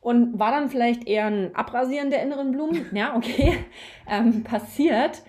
und 0.00 0.38
war 0.38 0.50
dann 0.50 0.70
vielleicht 0.70 1.06
eher 1.06 1.26
ein 1.26 1.54
Abrasieren 1.54 2.10
der 2.10 2.22
inneren 2.22 2.52
Blumen. 2.52 2.86
Ja, 2.92 3.14
okay, 3.14 3.58
ähm, 4.08 4.42
passiert 4.44 5.22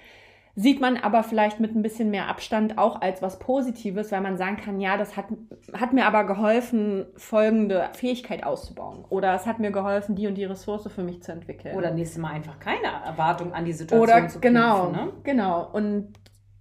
sieht 0.60 0.82
man 0.82 0.98
aber 0.98 1.24
vielleicht 1.24 1.62
mit 1.62 1.74
ein 1.74 1.82
bisschen 1.82 2.12
mehr 2.12 2.28
Abstand 2.28 2.78
auch 2.78 3.00
als 3.00 3.22
was 3.22 3.40
Positives, 3.40 4.12
weil 4.12 4.20
man 4.20 4.36
sagen 4.36 4.58
kann, 4.58 4.82
ja, 4.82 4.98
das 4.98 5.16
hat, 5.16 5.28
hat 5.72 5.94
mir 5.94 6.06
aber 6.06 6.26
geholfen, 6.26 7.06
folgende 7.16 7.90
Fähigkeit 7.94 8.44
auszubauen. 8.44 9.06
Oder 9.08 9.34
es 9.36 9.46
hat 9.46 9.60
mir 9.60 9.72
geholfen, 9.72 10.16
die 10.16 10.28
und 10.28 10.36
die 10.36 10.44
Ressource 10.44 10.92
für 10.92 11.02
mich 11.02 11.24
zu 11.24 11.32
entwickeln. 11.32 11.78
Oder 11.78 11.92
nächstes 11.92 12.22
Mal 12.22 12.32
einfach 12.32 12.60
keine 12.60 12.88
Erwartung 13.06 13.54
an 13.54 13.64
die 13.64 13.72
Situation 13.72 14.04
Oder, 14.04 14.28
zu 14.28 14.42
knüpfen. 14.42 14.42
Genau, 14.42 14.90
ne? 14.92 15.14
genau. 15.24 15.70
Und 15.72 16.12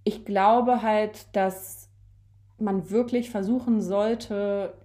ich 0.05 0.23
glaube 0.23 0.81
halt, 0.81 1.35
dass 1.35 1.89
man 2.57 2.89
wirklich 2.89 3.29
versuchen 3.29 3.81
sollte, 3.81 4.75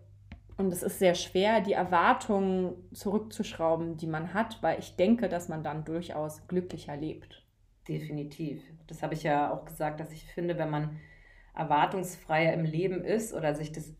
und 0.56 0.72
es 0.72 0.82
ist 0.82 0.98
sehr 0.98 1.14
schwer, 1.14 1.60
die 1.60 1.72
Erwartungen 1.72 2.72
zurückzuschrauben, 2.92 3.96
die 3.96 4.08
man 4.08 4.34
hat, 4.34 4.60
weil 4.60 4.80
ich 4.80 4.96
denke, 4.96 5.28
dass 5.28 5.48
man 5.48 5.62
dann 5.62 5.84
durchaus 5.84 6.48
glücklicher 6.48 6.96
lebt. 6.96 7.44
Definitiv. 7.88 8.60
Das 8.86 9.02
habe 9.02 9.14
ich 9.14 9.22
ja 9.22 9.52
auch 9.52 9.64
gesagt, 9.64 10.00
dass 10.00 10.12
ich 10.12 10.24
finde, 10.24 10.58
wenn 10.58 10.70
man 10.70 11.00
erwartungsfreier 11.54 12.52
im 12.52 12.64
Leben 12.64 13.04
ist 13.04 13.32
oder 13.32 13.54
sich 13.54 13.72
das 13.72 13.94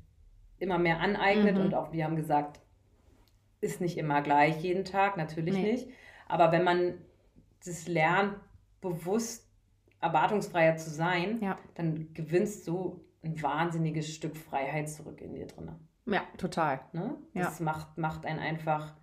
immer 0.59 0.79
mehr 0.79 1.01
aneignet 1.01 1.57
mhm. 1.57 1.63
und 1.63 1.75
auch, 1.75 1.93
wir 1.93 2.05
haben 2.05 2.17
gesagt, 2.17 2.61
ist 3.61 3.81
nicht 3.81 3.97
immer 3.97 4.23
gleich 4.23 4.63
jeden 4.63 4.85
Tag, 4.85 5.17
natürlich 5.17 5.55
nee. 5.55 5.73
nicht. 5.73 5.89
Aber 6.29 6.53
wenn 6.53 6.65
man 6.65 6.95
das 7.65 7.89
lernt, 7.89 8.37
bewusst 8.81 9.49
erwartungsfreier 10.01 10.77
zu 10.77 10.91
sein, 10.91 11.41
ja. 11.41 11.59
dann 11.75 12.13
gewinnst 12.13 12.69
du 12.69 13.05
ein 13.23 13.41
wahnsinniges 13.43 14.15
Stück 14.15 14.37
Freiheit 14.37 14.91
zurück 14.91 15.21
in 15.23 15.35
dir 15.35 15.47
drin. 15.47 15.71
Ja, 16.07 16.23
total. 16.37 16.81
Ne? 16.93 17.17
Das 17.33 17.59
ja. 17.59 17.65
macht, 17.65 17.97
macht 17.97 18.27
einen 18.27 18.39
einfach 18.39 18.95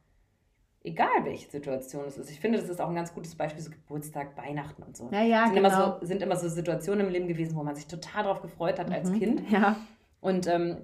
egal 0.83 1.09
welche 1.23 1.49
Situation 1.49 2.05
es 2.07 2.17
ist. 2.17 2.29
Ich 2.31 2.39
finde, 2.39 2.59
das 2.59 2.69
ist 2.69 2.79
auch 2.81 2.89
ein 2.89 2.95
ganz 2.95 3.13
gutes 3.13 3.35
Beispiel, 3.35 3.61
so 3.63 3.69
Geburtstag, 3.71 4.35
Weihnachten 4.37 4.81
und 4.83 4.97
so. 4.97 5.09
Ja, 5.11 5.21
ja, 5.21 5.45
sind, 5.45 5.55
genau. 5.55 5.67
immer 5.69 5.97
so, 5.99 6.05
sind 6.05 6.21
immer 6.21 6.35
so 6.35 6.49
Situationen 6.49 7.05
im 7.07 7.11
Leben 7.13 7.27
gewesen, 7.27 7.55
wo 7.55 7.63
man 7.63 7.75
sich 7.75 7.87
total 7.87 8.23
darauf 8.23 8.41
gefreut 8.41 8.79
hat 8.79 8.91
als 8.91 9.09
Mhm. 9.09 9.19
Kind. 9.19 9.41
Ja. 9.51 9.75
Und 10.21 10.47
ähm, 10.47 10.77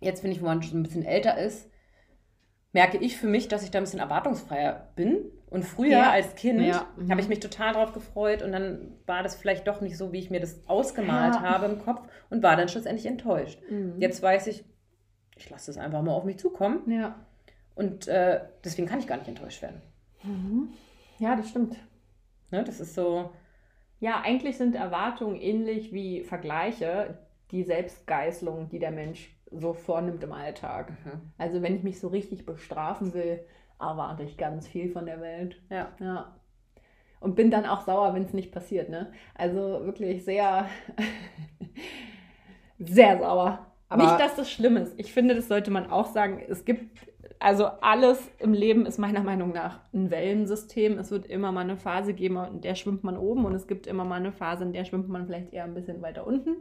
jetzt 0.00 0.20
finde 0.20 0.36
ich, 0.36 0.42
wo 0.42 0.46
man 0.46 0.62
schon 0.62 0.80
ein 0.80 0.82
bisschen 0.82 1.04
älter 1.04 1.38
ist, 1.38 1.68
merke 2.72 2.98
ich 2.98 3.16
für 3.16 3.26
mich, 3.26 3.48
dass 3.48 3.62
ich 3.64 3.70
da 3.70 3.78
ein 3.78 3.84
bisschen 3.84 3.98
erwartungsfreier 4.00 4.92
bin. 4.94 5.24
Und 5.50 5.64
früher 5.64 5.88
Ja. 5.90 6.10
als 6.12 6.36
Kind 6.36 6.60
Ja, 6.60 6.86
mhm. 6.96 7.10
habe 7.10 7.20
ich 7.20 7.28
mich 7.28 7.40
total 7.40 7.72
darauf 7.72 7.92
gefreut 7.92 8.42
und 8.42 8.52
dann 8.52 8.92
war 9.06 9.24
das 9.24 9.34
vielleicht 9.34 9.66
doch 9.66 9.80
nicht 9.80 9.96
so, 9.96 10.12
wie 10.12 10.20
ich 10.20 10.30
mir 10.30 10.38
das 10.38 10.60
ausgemalt 10.68 11.34
Ja. 11.34 11.40
habe 11.42 11.66
im 11.66 11.80
Kopf 11.80 12.02
und 12.30 12.42
war 12.44 12.54
dann 12.56 12.68
schlussendlich 12.68 13.06
enttäuscht. 13.06 13.60
Mhm. 13.68 13.94
Jetzt 13.98 14.22
weiß 14.22 14.46
ich, 14.46 14.64
ich 15.36 15.50
lasse 15.50 15.72
es 15.72 15.76
einfach 15.78 16.02
mal 16.02 16.12
auf 16.12 16.22
mich 16.24 16.38
zukommen 16.38 16.88
Ja. 16.88 17.16
Und 17.80 18.06
äh, 18.08 18.40
deswegen 18.64 18.86
kann 18.88 19.00
ich 19.00 19.06
gar 19.08 19.16
nicht 19.16 19.28
enttäuscht 19.28 19.62
werden. 19.62 19.82
Mhm. 20.22 20.68
Ja, 21.18 21.34
das 21.36 21.48
stimmt. 21.50 21.76
Ne? 22.50 22.62
Das 22.64 22.78
ist 22.80 22.94
so, 22.94 23.30
Ja, 23.98 24.20
eigentlich 24.24 24.56
sind 24.56 24.74
Erwartungen 24.74 25.36
ähnlich 25.40 25.92
wie 25.92 26.22
Vergleiche 26.24 27.18
die 27.50 27.64
Selbstgeißelung, 27.64 28.68
die 28.68 28.78
der 28.78 28.92
Mensch 28.92 29.36
so 29.50 29.72
vornimmt 29.72 30.22
im 30.22 30.32
Alltag. 30.32 30.90
mhm. 31.04 31.32
Also 31.38 31.60
wenn 31.62 31.74
ich 31.76 31.82
mich 31.82 31.98
so 32.00 32.08
richtig 32.08 32.46
bestrafen 32.46 33.12
will, 33.14 33.40
erwarte 33.80 34.22
ich 34.22 34.36
ganz 34.36 34.68
viel 34.68 34.90
von 34.92 35.06
der 35.06 35.20
Welt. 35.20 35.60
ja. 35.70 35.88
Ja. 36.00 36.36
Und 37.18 37.34
bin 37.34 37.50
dann 37.50 37.66
auch 37.66 37.82
sauer, 37.82 38.14
wenn 38.14 38.22
es 38.24 38.32
nicht 38.32 38.50
passiert, 38.50 38.88
ne? 38.88 39.12
Also 39.34 39.84
wirklich 39.84 40.24
sehr, 40.24 40.66
sehr 42.78 43.18
sauer. 43.18 43.66
Aber- 43.88 44.02
nicht, 44.04 44.20
dass 44.20 44.36
das 44.36 44.50
schlimm 44.50 44.76
ist. 44.76 44.94
Ich 44.98 45.12
finde, 45.12 45.34
das 45.34 45.48
sollte 45.48 45.70
man 45.70 45.90
auch 45.90 46.06
sagen. 46.06 46.40
Es 46.48 46.64
gibt, 46.64 46.98
also 47.40 47.64
alles 47.80 48.30
im 48.38 48.52
Leben 48.52 48.86
ist 48.86 48.98
meiner 48.98 49.22
Meinung 49.22 49.52
nach 49.52 49.80
ein 49.92 50.10
Wellensystem. 50.10 50.98
Es 50.98 51.10
wird 51.10 51.26
immer 51.26 51.52
mal 51.52 51.62
eine 51.62 51.76
Phase 51.78 52.12
geben, 52.14 52.36
in 52.36 52.60
der 52.60 52.74
schwimmt 52.74 53.02
man 53.02 53.16
oben 53.16 53.44
und 53.46 53.54
es 53.54 53.66
gibt 53.66 53.86
immer 53.86 54.04
mal 54.04 54.16
eine 54.16 54.30
Phase, 54.32 54.62
in 54.64 54.72
der 54.72 54.84
schwimmt 54.84 55.08
man 55.08 55.26
vielleicht 55.26 55.52
eher 55.52 55.64
ein 55.64 55.74
bisschen 55.74 56.02
weiter 56.02 56.26
unten. 56.26 56.56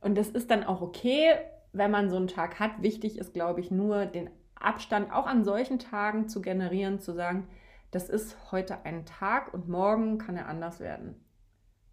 Und 0.00 0.18
das 0.18 0.28
ist 0.28 0.50
dann 0.50 0.64
auch 0.64 0.82
okay, 0.82 1.34
wenn 1.72 1.90
man 1.90 2.10
so 2.10 2.16
einen 2.16 2.26
Tag 2.26 2.58
hat. 2.58 2.82
Wichtig 2.82 3.18
ist, 3.18 3.32
glaube 3.32 3.60
ich, 3.60 3.70
nur 3.70 4.04
den 4.06 4.30
Abstand 4.56 5.12
auch 5.12 5.26
an 5.26 5.44
solchen 5.44 5.78
Tagen 5.78 6.28
zu 6.28 6.42
generieren, 6.42 6.98
zu 6.98 7.12
sagen, 7.12 7.46
das 7.92 8.08
ist 8.08 8.52
heute 8.52 8.84
ein 8.84 9.06
Tag 9.06 9.54
und 9.54 9.68
morgen 9.68 10.18
kann 10.18 10.36
er 10.36 10.48
anders 10.48 10.80
werden. 10.80 11.24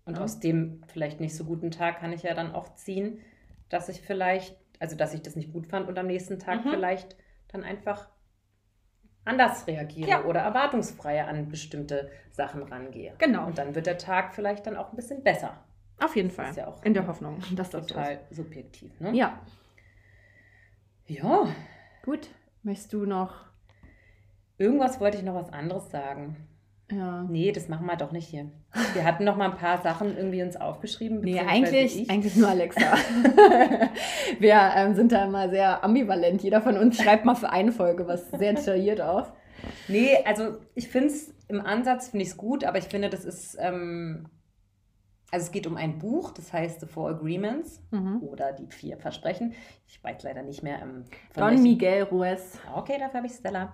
Und 0.06 0.18
Ja. 0.18 0.24
aus 0.24 0.40
dem 0.40 0.82
vielleicht 0.88 1.20
nicht 1.20 1.36
so 1.36 1.44
guten 1.44 1.70
Tag 1.70 2.00
kann 2.00 2.14
ich 2.14 2.24
ja 2.24 2.34
dann 2.34 2.54
auch 2.54 2.74
ziehen, 2.76 3.20
dass 3.70 3.90
ich 3.90 4.02
vielleicht, 4.02 4.58
also 4.80 4.96
dass 4.96 5.14
ich 5.14 5.22
das 5.22 5.36
nicht 5.36 5.54
gut 5.54 5.68
fand 5.68 5.88
und 5.88 6.00
am 6.00 6.08
nächsten 6.08 6.40
Tag 6.40 6.66
Mhm. 6.66 6.70
vielleicht 6.72 7.16
dann 7.50 7.64
einfach 7.64 8.10
anders 9.26 9.68
reagiere 9.68 10.10
Ja. 10.10 10.24
oder 10.26 10.40
erwartungsfreier 10.42 11.28
an 11.28 11.50
bestimmte 11.50 12.10
Sachen 12.32 12.64
rangehe. 12.64 13.14
Genau. 13.18 13.46
Und 13.46 13.58
dann 13.58 13.76
wird 13.76 13.86
der 13.86 13.98
Tag 13.98 14.34
vielleicht 14.34 14.66
dann 14.68 14.78
auch 14.78 14.92
ein 14.92 14.96
bisschen 14.96 15.24
besser. 15.24 15.64
Auf 16.00 16.16
jeden 16.16 16.30
Das 16.30 16.36
Fall. 16.36 16.50
ist 16.52 16.56
ja 16.58 16.68
auch 16.68 16.84
In 16.84 16.94
der 16.94 17.08
Hoffnung, 17.08 17.40
dass 17.56 17.70
das 17.72 17.88
so 17.88 17.94
Total 17.96 18.20
subjektiv. 18.30 19.00
Ne? 19.00 19.14
Ja, 19.16 19.42
ja, 21.08 21.48
gut. 22.04 22.30
Möchtest 22.64 22.94
du 22.94 23.06
noch? 23.06 23.46
irgendwas 24.60 25.00
wollte 25.00 25.18
ich 25.18 25.24
noch 25.24 25.36
was 25.36 25.54
anderes 25.54 25.90
sagen. 25.92 26.36
Ja. 26.90 27.24
Nee, 27.30 27.52
das 27.52 27.68
machen 27.68 27.86
wir 27.86 27.98
doch 27.98 28.14
nicht 28.14 28.28
hier. 28.30 28.50
Wir 28.94 29.04
hatten 29.04 29.26
noch 29.26 29.36
mal 29.36 29.52
ein 29.52 29.58
paar 29.58 29.82
Sachen 29.82 30.16
irgendwie 30.16 30.42
uns 30.42 30.56
aufgeschrieben. 30.56 31.20
Nee, 31.20 31.40
eigentlich, 31.40 32.02
ich. 32.04 32.10
eigentlich 32.10 32.36
nur 32.38 32.48
Alexa. 32.48 32.94
Wir 34.40 34.72
ähm, 34.76 34.96
sind 34.96 35.12
da 35.12 35.26
immer 35.26 35.50
sehr 35.50 35.84
ambivalent. 35.84 36.42
Jeder 36.44 36.62
von 36.62 36.78
uns 36.78 37.02
schreibt 37.02 37.26
mal 37.26 37.36
für 37.36 37.50
eine 37.50 37.72
Folge 37.74 38.08
was 38.08 38.30
sehr 38.32 38.54
detailliert 38.54 39.02
auf. 39.02 39.34
Nee, 39.88 40.18
also 40.26 40.58
ich 40.76 40.88
finde 40.88 41.08
es 41.10 41.34
im 41.50 41.60
Ansatz 41.62 42.10
finde 42.10 42.24
ich 42.24 42.30
es 42.30 42.38
gut, 42.38 42.64
aber 42.64 42.78
ich 42.78 42.86
finde, 42.86 43.10
das 43.10 43.26
ist, 43.26 43.58
ähm, 43.60 44.30
also 45.32 45.46
es 45.46 45.52
geht 45.52 45.68
um 45.68 45.76
ein 45.76 45.98
Buch, 46.00 46.32
das 46.32 46.54
heißt 46.54 46.80
The 46.80 46.86
Four 46.86 47.10
Agreements 47.10 47.82
Mhm. 47.92 48.22
oder 48.24 48.54
die 48.54 48.68
vier 48.68 48.98
Versprechen. 48.98 49.54
Ich 49.88 50.02
weiß 50.04 50.24
leider 50.24 50.42
nicht 50.44 50.64
mehr. 50.64 50.80
Ähm, 50.82 51.04
von 51.32 51.42
Don 51.42 51.50
welchem- 51.50 51.64
Miguel 51.64 52.04
Ruiz. 52.04 52.60
Okay, 52.76 52.96
dafür 53.00 53.18
habe 53.18 53.28
ich 53.28 53.34
Stella. 53.34 53.74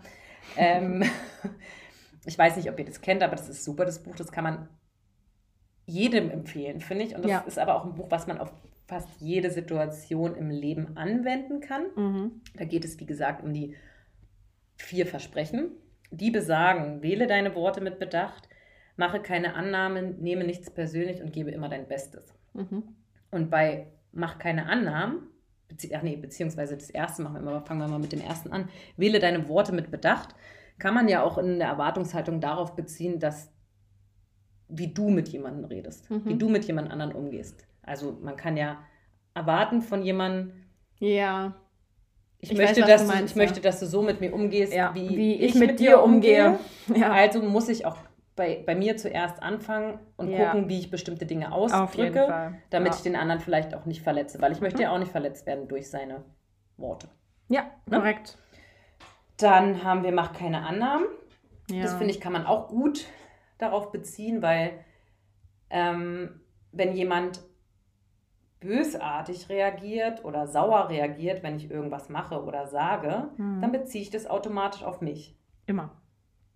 ähm, 0.58 1.04
ich 2.26 2.38
weiß 2.38 2.56
nicht, 2.58 2.70
ob 2.70 2.80
ihr 2.80 2.86
das 2.86 3.02
kennt, 3.02 3.24
aber 3.24 3.36
das 3.36 3.50
ist 3.50 3.64
super, 3.64 3.86
das 3.86 4.02
Buch. 4.02 4.16
Das 4.16 4.32
kann 4.32 4.44
man 4.44 4.70
jedem 5.86 6.30
empfehlen, 6.32 6.80
finde 6.80 7.06
ich. 7.06 7.16
Und 7.16 7.24
das 7.24 7.32
Ja. 7.32 7.40
ist 7.40 7.60
aber 7.60 7.76
auch 7.76 7.86
ein 7.86 7.96
Buch, 7.96 8.08
was 8.10 8.28
man 8.28 8.38
auf 8.38 8.52
fast 8.88 9.10
jede 9.20 9.50
Situation 9.50 10.36
im 10.36 10.50
Leben 10.50 10.96
anwenden 10.98 11.60
kann. 11.62 11.86
Mhm. 11.96 12.42
Da 12.56 12.66
geht 12.66 12.86
es, 12.86 13.00
wie 13.00 13.06
gesagt, 13.06 13.44
um 13.44 13.54
die 13.54 13.76
vier 14.78 15.06
Versprechen. 15.06 15.72
Die 16.12 16.32
besagen, 16.32 17.02
wähle 17.02 17.28
deine 17.28 17.56
Worte 17.56 17.82
mit 17.82 18.00
Bedacht, 18.00 18.48
mache 18.98 19.20
keine 19.22 19.56
Annahmen, 19.56 20.22
nehme 20.22 20.44
nichts 20.44 20.70
persönlich 20.70 21.22
und 21.22 21.34
gebe 21.34 21.50
immer 21.52 21.70
dein 21.70 21.88
Bestes. 21.88 22.34
Mhm. 22.54 22.84
Und 23.32 23.50
bei 23.50 23.88
mach 24.12 24.38
keine 24.38 24.68
Annahmen, 24.68 25.28
bezieh 25.68 25.96
ach 25.96 26.04
nee, 26.04 26.16
beziehungsweise 26.16 26.78
das 26.78 26.90
erste 26.92 27.24
machen 27.24 27.34
wir 27.36 27.42
immer, 27.42 27.62
fangen 27.66 27.80
wir 27.82 27.88
mal 27.88 28.00
mit 28.00 28.12
dem 28.12 28.22
ersten 28.22 28.52
an, 28.52 28.70
wähle 28.96 29.20
deine 29.20 29.48
Worte 29.50 29.72
mit 29.74 29.90
Bedacht, 29.90 30.36
kann 30.80 30.94
man 30.94 31.08
ja 31.08 31.24
auch 31.24 31.38
in 31.38 31.60
der 31.60 31.68
Erwartungshaltung 31.70 32.40
darauf 32.42 32.76
beziehen, 32.76 33.20
dass 33.20 33.50
wie 34.70 34.88
du 34.94 35.10
mit 35.10 35.30
jemandem 35.30 35.66
redest, 35.66 36.10
Mhm. 36.10 36.22
wie 36.26 36.36
du 36.36 36.50
mit 36.50 36.66
jemand 36.66 36.90
anderen 36.92 37.14
umgehst. 37.14 37.68
Also 37.84 38.18
man 38.22 38.36
kann 38.36 38.58
ja 38.58 38.78
erwarten 39.34 39.82
von 39.82 40.02
jemandem, 40.02 40.54
Ja. 41.00 41.54
ich, 42.40 42.52
Ich 42.52 42.58
möchte, 42.58 42.82
weiß, 42.82 42.88
dass 42.88 43.02
du 43.02 43.08
meinst, 43.08 43.32
ich 43.32 43.36
ja. 43.36 43.44
möchte, 43.44 43.62
dass 43.62 43.80
du 43.80 43.86
so 43.86 44.02
mit 44.02 44.20
mir 44.22 44.34
umgehst, 44.34 44.74
ja. 44.74 44.94
wie, 44.96 45.36
ich, 45.36 45.56
mit 45.56 45.80
dir 45.80 46.02
umgehe. 46.02 46.58
Ja. 46.96 47.12
Also 47.12 47.42
muss 47.42 47.70
ich 47.70 47.86
auch 47.86 47.98
bei, 48.36 48.64
bei 48.66 48.74
mir 48.74 48.98
zuerst 48.98 49.44
anfangen 49.44 50.00
und 50.18 50.36
gucken, 50.36 50.68
wie 50.70 50.80
ich 50.80 50.90
bestimmte 50.90 51.26
Dinge 51.28 51.52
ausdrücke, 51.52 52.54
damit 52.72 52.96
ich 52.96 53.02
den 53.02 53.16
anderen 53.16 53.42
vielleicht 53.42 53.76
auch 53.76 53.86
nicht 53.86 54.02
verletze, 54.02 54.42
weil 54.42 54.52
ich 54.54 54.60
möchte 54.62 54.78
Mhm. 54.78 54.84
ja 54.84 54.92
auch 54.92 55.00
nicht 55.00 55.12
verletzt 55.12 55.46
werden 55.46 55.68
durch 55.68 55.90
seine 55.90 56.24
Worte. 56.78 57.08
Ja, 57.50 57.66
Ne? 57.86 57.98
korrekt. 57.98 58.38
Dann 59.38 59.84
haben 59.84 60.04
wir 60.04 60.12
Mach 60.12 60.34
keine 60.34 60.66
Annahmen. 60.66 61.06
Ja. 61.70 61.84
Das 61.84 61.94
finde 61.96 62.12
ich, 62.14 62.22
kann 62.22 62.34
man 62.34 62.46
auch 62.46 62.68
gut 62.68 63.06
darauf 63.58 63.92
beziehen, 63.92 64.42
weil 64.42 64.72
ähm, 65.70 66.42
wenn 66.72 66.94
jemand 66.94 67.42
bösartig 68.60 69.50
reagiert 69.50 70.24
oder 70.24 70.48
sauer 70.48 70.90
reagiert, 70.90 71.44
wenn 71.44 71.56
ich 71.58 71.70
irgendwas 71.70 72.10
mache 72.10 72.42
oder 72.44 72.68
sage, 72.68 73.30
Mhm. 73.38 73.62
dann 73.62 73.72
beziehe 73.72 74.02
ich 74.04 74.10
das 74.10 74.26
automatisch 74.28 74.84
auf 74.84 75.02
mich. 75.02 75.36
Immer. 75.66 75.92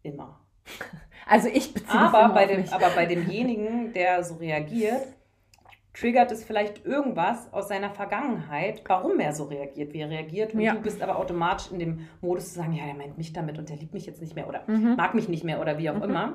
Immer. 0.04 0.40
Also 1.30 1.50
ich 1.50 1.74
beziehe 1.74 2.00
Aber 2.00 2.22
immer 2.24 2.34
bei, 2.34 2.44
auf 2.46 2.50
dem, 2.52 2.62
mich. 2.62 2.72
aber 2.72 2.90
bei 2.92 3.06
demjenigen, 3.06 3.92
der 3.92 4.24
so 4.24 4.36
reagiert, 4.36 5.02
triggert 6.00 6.32
es 6.32 6.44
vielleicht 6.44 6.86
irgendwas 6.86 7.52
aus 7.54 7.68
seiner 7.68 7.90
Vergangenheit, 7.90 8.84
warum 8.88 9.20
er 9.20 9.34
so 9.34 9.46
reagiert, 9.46 9.94
wie 9.94 10.00
er 10.02 10.10
reagiert. 10.10 10.54
Und 10.54 10.62
Ja. 10.62 10.74
du 10.74 10.82
bist 10.82 11.02
aber 11.02 11.18
automatisch 11.18 11.72
in 11.72 11.80
dem 11.80 12.08
Modus 12.22 12.50
zu 12.50 12.56
sagen, 12.60 12.74
ja, 12.74 12.86
der 12.86 12.94
meint 12.94 13.18
mich 13.18 13.34
damit 13.34 13.58
und 13.58 13.70
der 13.70 13.78
liebt 13.78 13.94
mich 13.94 14.06
jetzt 14.06 14.22
nicht 14.22 14.36
mehr 14.36 14.48
oder 14.48 14.62
Mhm. 14.68 14.96
mag 14.96 15.16
mich 15.16 15.28
nicht 15.28 15.44
mehr 15.44 15.60
oder 15.60 15.78
wie 15.78 15.90
auch 15.90 15.96
Mhm. 15.98 16.04
immer. 16.04 16.34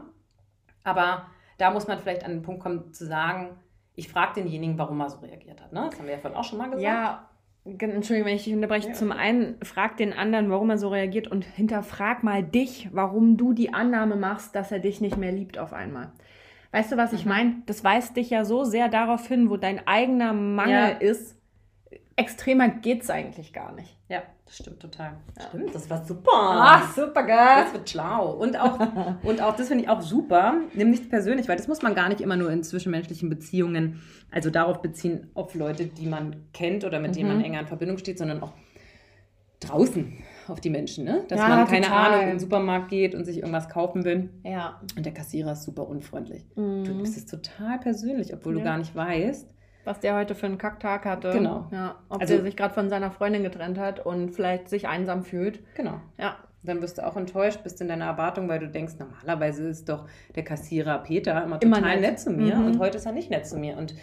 Aber 0.85 1.27
da 1.59 1.71
muss 1.71 1.87
man 1.87 1.99
vielleicht 2.01 2.25
an 2.25 2.33
den 2.33 2.43
Punkt 2.43 2.61
kommen 2.63 2.93
zu 2.93 3.07
sagen, 3.07 3.51
ich 3.95 4.09
frage 4.09 4.41
denjenigen, 4.41 4.79
warum 4.79 5.01
er 5.01 5.11
so 5.11 5.19
reagiert 5.19 5.63
hat. 5.63 5.73
Ne? 5.73 5.87
Das 5.91 5.99
haben 5.99 6.07
wir 6.07 6.15
ja 6.15 6.19
vorhin 6.19 6.39
auch 6.39 6.45
schon 6.45 6.59
mal 6.59 6.67
gesagt. 6.67 6.83
Ja, 6.83 7.29
Entschuldigung, 7.65 8.27
wenn 8.27 8.35
ich 8.37 8.43
dich 8.45 8.55
unterbreche. 8.55 8.89
Ja, 8.89 8.95
Zum 8.95 9.13
einen, 9.13 9.57
frag 9.63 9.97
den 9.97 10.13
anderen, 10.13 10.51
warum 10.51 10.71
er 10.71 10.79
so 10.79 10.89
reagiert 10.89 11.29
und 11.29 11.45
hinterfrag 11.45 12.25
mal 12.25 12.43
dich, 12.43 12.89
warum 12.93 13.37
du 13.37 13.53
die 13.53 13.73
Annahme 13.73 14.17
machst, 14.17 14.57
dass 14.57 14.73
er 14.73 14.81
dich 14.81 15.01
nicht 15.01 15.17
mehr 15.17 15.31
liebt 15.31 15.59
auf 15.59 15.73
einmal. 15.73 16.11
Weißt 16.73 16.91
du, 16.91 16.97
was 16.97 17.13
ich 17.13 17.25
Mhm. 17.25 17.29
meine? 17.31 17.55
Das 17.67 17.85
weist 17.85 18.17
dich 18.17 18.31
ja 18.31 18.45
so 18.45 18.65
sehr 18.65 18.89
darauf 18.89 19.27
hin, 19.29 19.51
wo 19.51 19.57
dein 19.57 19.87
eigener 19.87 20.33
Mangel 20.33 20.73
Ja. 20.75 20.89
ist. 20.89 21.37
Extremer 22.17 22.69
geht's 22.69 23.09
eigentlich 23.09 23.53
gar 23.55 23.73
nicht. 23.73 23.97
Ja, 24.09 24.23
das 24.45 24.57
stimmt 24.59 24.81
total. 24.81 25.15
Ja. 25.39 25.49
Stimmt, 25.49 25.75
das 25.75 25.89
war 25.89 26.05
super. 26.05 26.31
Ach, 26.35 26.95
super 26.95 27.23
geil. 27.23 27.65
Das 27.65 27.73
wird 27.73 27.89
schlau. 27.89 28.33
Und 28.33 28.59
auch, 28.61 28.79
und 29.23 29.41
auch 29.41 29.57
das 29.57 29.69
finde 29.69 29.85
ich 29.85 29.91
auch 29.91 30.03
super. 30.03 30.55
Nimm 30.75 30.91
nichts 30.91 31.09
persönlich, 31.09 31.49
weil 31.49 31.57
das 31.57 31.69
muss 31.69 31.81
man 31.83 31.95
gar 31.95 32.09
nicht 32.11 32.21
immer 32.21 32.37
nur 32.37 32.51
in 32.51 32.63
zwischenmenschlichen 32.63 33.31
Beziehungen, 33.31 34.03
also 34.31 34.51
darauf 34.51 34.83
beziehen, 34.83 35.31
auf 35.35 35.55
Leute, 35.55 35.87
die 35.87 36.07
man 36.07 36.37
kennt 36.53 36.85
oder 36.85 37.01
mit 37.01 37.17
denen 37.17 37.31
Mhm. 37.31 37.37
man 37.37 37.45
enger 37.45 37.61
in 37.61 37.67
Verbindung 37.67 37.97
steht, 37.99 38.19
sondern 38.19 38.43
auch 38.43 38.53
draußen 39.61 40.13
auf 40.53 40.61
die 40.61 40.71
Menschen, 40.71 41.05
ne? 41.05 41.25
Dass 41.29 41.39
Ja, 41.41 41.49
man, 41.49 41.67
keine 41.67 41.87
total. 41.87 42.07
Ahnung, 42.13 42.21
in 42.23 42.29
den 42.31 42.39
Supermarkt 42.39 42.89
geht 42.89 43.15
und 43.15 43.25
sich 43.25 43.39
irgendwas 43.39 43.69
kaufen 43.69 44.05
will 44.05 44.31
Ja. 44.45 44.81
und 44.97 45.05
der 45.05 45.13
Kassierer 45.13 45.53
ist 45.53 45.65
super 45.65 45.89
unfreundlich. 45.89 46.45
Du 46.55 46.61
Mhm. 46.61 46.83
nimmst 46.83 47.17
es 47.17 47.27
total 47.27 47.79
persönlich, 47.79 48.33
obwohl 48.33 48.53
Ja. 48.55 48.59
du 48.61 48.65
gar 48.65 48.79
nicht 48.79 48.95
weißt. 48.95 49.55
Was 49.85 49.99
der 49.99 50.15
heute 50.15 50.37
für 50.37 50.47
einen 50.47 50.59
Kacktag 50.59 51.05
hatte. 51.05 51.33
Genau. 51.33 51.67
Ja. 51.73 51.97
Ob 52.09 52.21
Also- 52.21 52.35
der 52.35 52.45
sich 52.45 52.57
gerade 52.57 52.73
von 52.73 52.89
seiner 52.89 53.11
Freundin 53.11 53.43
getrennt 53.43 53.79
hat 53.79 54.05
und 54.07 54.31
vielleicht 54.31 54.69
sich 54.69 54.87
einsam 54.87 55.25
fühlt. 55.25 55.61
Genau. 55.75 56.01
Ja. 56.19 56.37
Dann 56.63 56.81
wirst 56.81 56.99
du 56.99 57.05
auch 57.05 57.17
enttäuscht, 57.17 57.65
bist 57.65 57.81
in 57.81 57.89
deiner 57.89 58.05
Erwartung, 58.05 58.49
weil 58.49 58.61
du 58.61 58.69
denkst, 58.69 58.93
normalerweise 59.01 59.67
ist 59.67 59.89
doch 59.89 60.07
der 60.37 60.45
Kassierer 60.45 60.99
Peter 60.99 61.43
immer 61.43 61.61
Immer 61.61 61.79
total 61.79 62.01
nett. 62.01 62.11
nett. 62.11 62.21
zu 62.21 62.31
mir 62.31 62.55
Mhm. 62.55 62.67
und 62.67 62.79
heute 62.79 62.99
ist 62.99 63.07
er 63.07 63.11
nicht 63.11 63.31
nett 63.31 63.45
zu 63.49 63.59
mir. 63.59 63.77
Und 63.77 63.97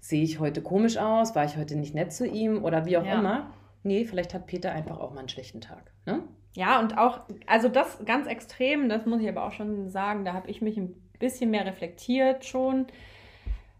sehe 0.00 0.22
ich 0.22 0.40
heute 0.40 0.62
komisch 0.62 0.96
aus? 0.96 1.34
War 1.34 1.44
ich 1.44 1.58
heute 1.58 1.76
nicht 1.76 1.94
nett 1.94 2.14
zu 2.14 2.26
ihm 2.26 2.64
oder 2.64 2.86
wie 2.86 2.96
auch 2.96 3.04
Ja. 3.04 3.18
immer? 3.18 3.50
Nee, 3.86 4.04
vielleicht 4.04 4.34
hat 4.34 4.46
Peter 4.46 4.72
einfach 4.72 4.98
auch 4.98 5.12
mal 5.12 5.20
einen 5.20 5.28
schlechten 5.28 5.60
Tag. 5.60 5.90
Ne? 6.04 6.22
Ja, 6.54 6.80
und 6.80 6.98
auch, 6.98 7.20
also 7.46 7.68
das 7.68 7.98
ganz 8.04 8.26
extrem, 8.26 8.88
das 8.88 9.06
muss 9.06 9.20
ich 9.20 9.28
aber 9.28 9.44
auch 9.44 9.52
schon 9.52 9.88
sagen, 9.88 10.24
da 10.24 10.32
habe 10.32 10.50
ich 10.50 10.60
mich 10.62 10.76
ein 10.76 10.94
bisschen 11.18 11.50
mehr 11.50 11.64
reflektiert 11.64 12.44
schon. 12.44 12.86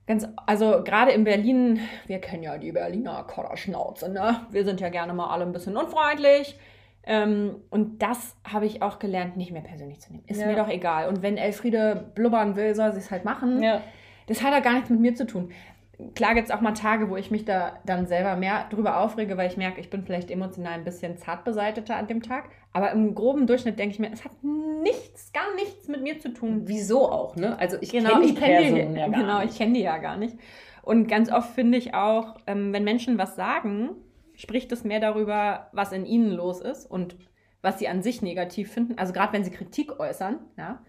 Ganz, 0.07 0.29
also 0.47 0.85
gerade 0.85 1.11
in 1.11 1.25
Berlin, 1.25 1.81
wir 2.07 2.21
kennen 2.21 2.45
ja 2.45 2.59
die 2.59 2.73
Berliner 2.73 3.25
Kodderschnauze, 3.25 4.09
ne? 4.09 4.47
Wir 4.51 4.65
sind 4.65 4.81
ja 4.81 4.89
gerne 4.89 5.13
mal 5.13 5.31
alle 5.31 5.45
ein 5.45 5.53
bisschen 5.53 5.77
unfreundlich. 5.77 6.57
Ähm, 7.03 7.57
und 7.71 8.03
das 8.03 8.37
habe 8.45 8.67
ich 8.67 8.83
auch 8.83 8.99
gelernt, 8.99 9.37
nicht 9.37 9.53
mehr 9.53 9.63
persönlich 9.63 10.01
zu 10.01 10.13
nehmen. 10.13 10.25
Ist 10.27 10.41
ja. 10.41 10.47
mir 10.47 10.57
doch 10.57 10.69
egal. 10.69 11.09
Und 11.09 11.23
wenn 11.23 11.37
Elfriede 11.37 12.11
blubbern 12.15 12.57
will, 12.57 12.75
soll 12.75 12.93
sie 12.93 12.99
es 12.99 13.11
halt 13.11 13.25
machen. 13.25 13.63
Ja. 13.63 13.81
Das 14.27 14.43
hat 14.43 14.53
ja 14.53 14.61
gar 14.61 14.75
nichts 14.75 14.91
mit 14.91 15.01
mir 15.01 15.15
zu 15.15 15.27
tun 15.27 15.53
klar 16.15 16.35
gibt 16.35 16.49
es 16.49 16.55
auch 16.55 16.61
mal 16.61 16.73
Tage, 16.73 17.09
wo 17.09 17.17
ich 17.17 17.31
mich 17.31 17.45
da 17.45 17.79
dann 17.85 18.07
selber 18.07 18.37
mehr 18.37 18.67
drüber 18.71 19.01
aufrege, 19.01 19.37
weil 19.37 19.51
ich 19.51 19.57
merke, 19.57 19.81
ich 19.81 19.91
bin 19.91 20.03
vielleicht 20.05 20.31
emotional 20.31 20.75
ein 20.75 20.85
bisschen 20.85 21.17
zart 21.17 21.45
beseiteter 21.45 21.97
an 21.97 22.07
dem 22.07 22.23
Tag. 22.23 22.51
Aber 22.73 22.93
im 22.93 23.15
groben 23.15 23.47
Durchschnitt 23.47 23.79
denke 23.79 23.95
ich 23.95 23.99
mir, 23.99 24.11
es 24.13 24.25
hat 24.25 24.33
nichts, 24.43 25.33
gar 25.33 25.55
nichts 25.55 25.89
mit 25.89 26.03
mir 26.03 26.19
zu 26.19 26.33
tun. 26.35 26.63
Wieso 26.65 27.11
auch, 27.11 27.37
ne? 27.37 27.59
Also 27.59 27.79
ich 27.81 27.91
genau, 27.93 28.11
kenne 28.11 28.27
die 28.27 28.35
kenn 28.35 28.95
die, 28.95 29.01
ja 29.01 29.09
Genau, 29.09 29.41
nicht. 29.41 29.53
ich 29.53 29.59
kenne 29.59 29.73
die 29.75 29.83
ja 29.83 29.99
gar 29.99 30.17
nicht. 30.17 30.37
Und 30.83 31.09
ganz 31.09 31.33
oft 31.33 31.51
finde 31.55 31.79
ich 31.79 31.95
auch, 31.95 32.37
ähm, 32.47 32.73
wenn 32.73 32.85
Menschen 32.85 33.19
was 33.19 33.35
sagen, 33.35 33.91
spricht 34.35 34.71
es 34.73 34.85
mehr 34.85 35.01
darüber, 35.01 35.69
was 35.73 35.93
in 35.93 36.05
ihnen 36.05 36.31
los 36.31 36.61
ist 36.61 36.85
und 36.85 37.17
was 37.63 37.79
sie 37.79 37.89
an 37.89 38.03
sich 38.03 38.23
negativ 38.23 38.71
finden. 38.71 38.99
Also 38.99 39.13
gerade 39.13 39.33
wenn 39.33 39.43
sie 39.45 39.51
Kritik 39.51 39.99
äußern, 39.99 40.39
ja, 40.59 40.85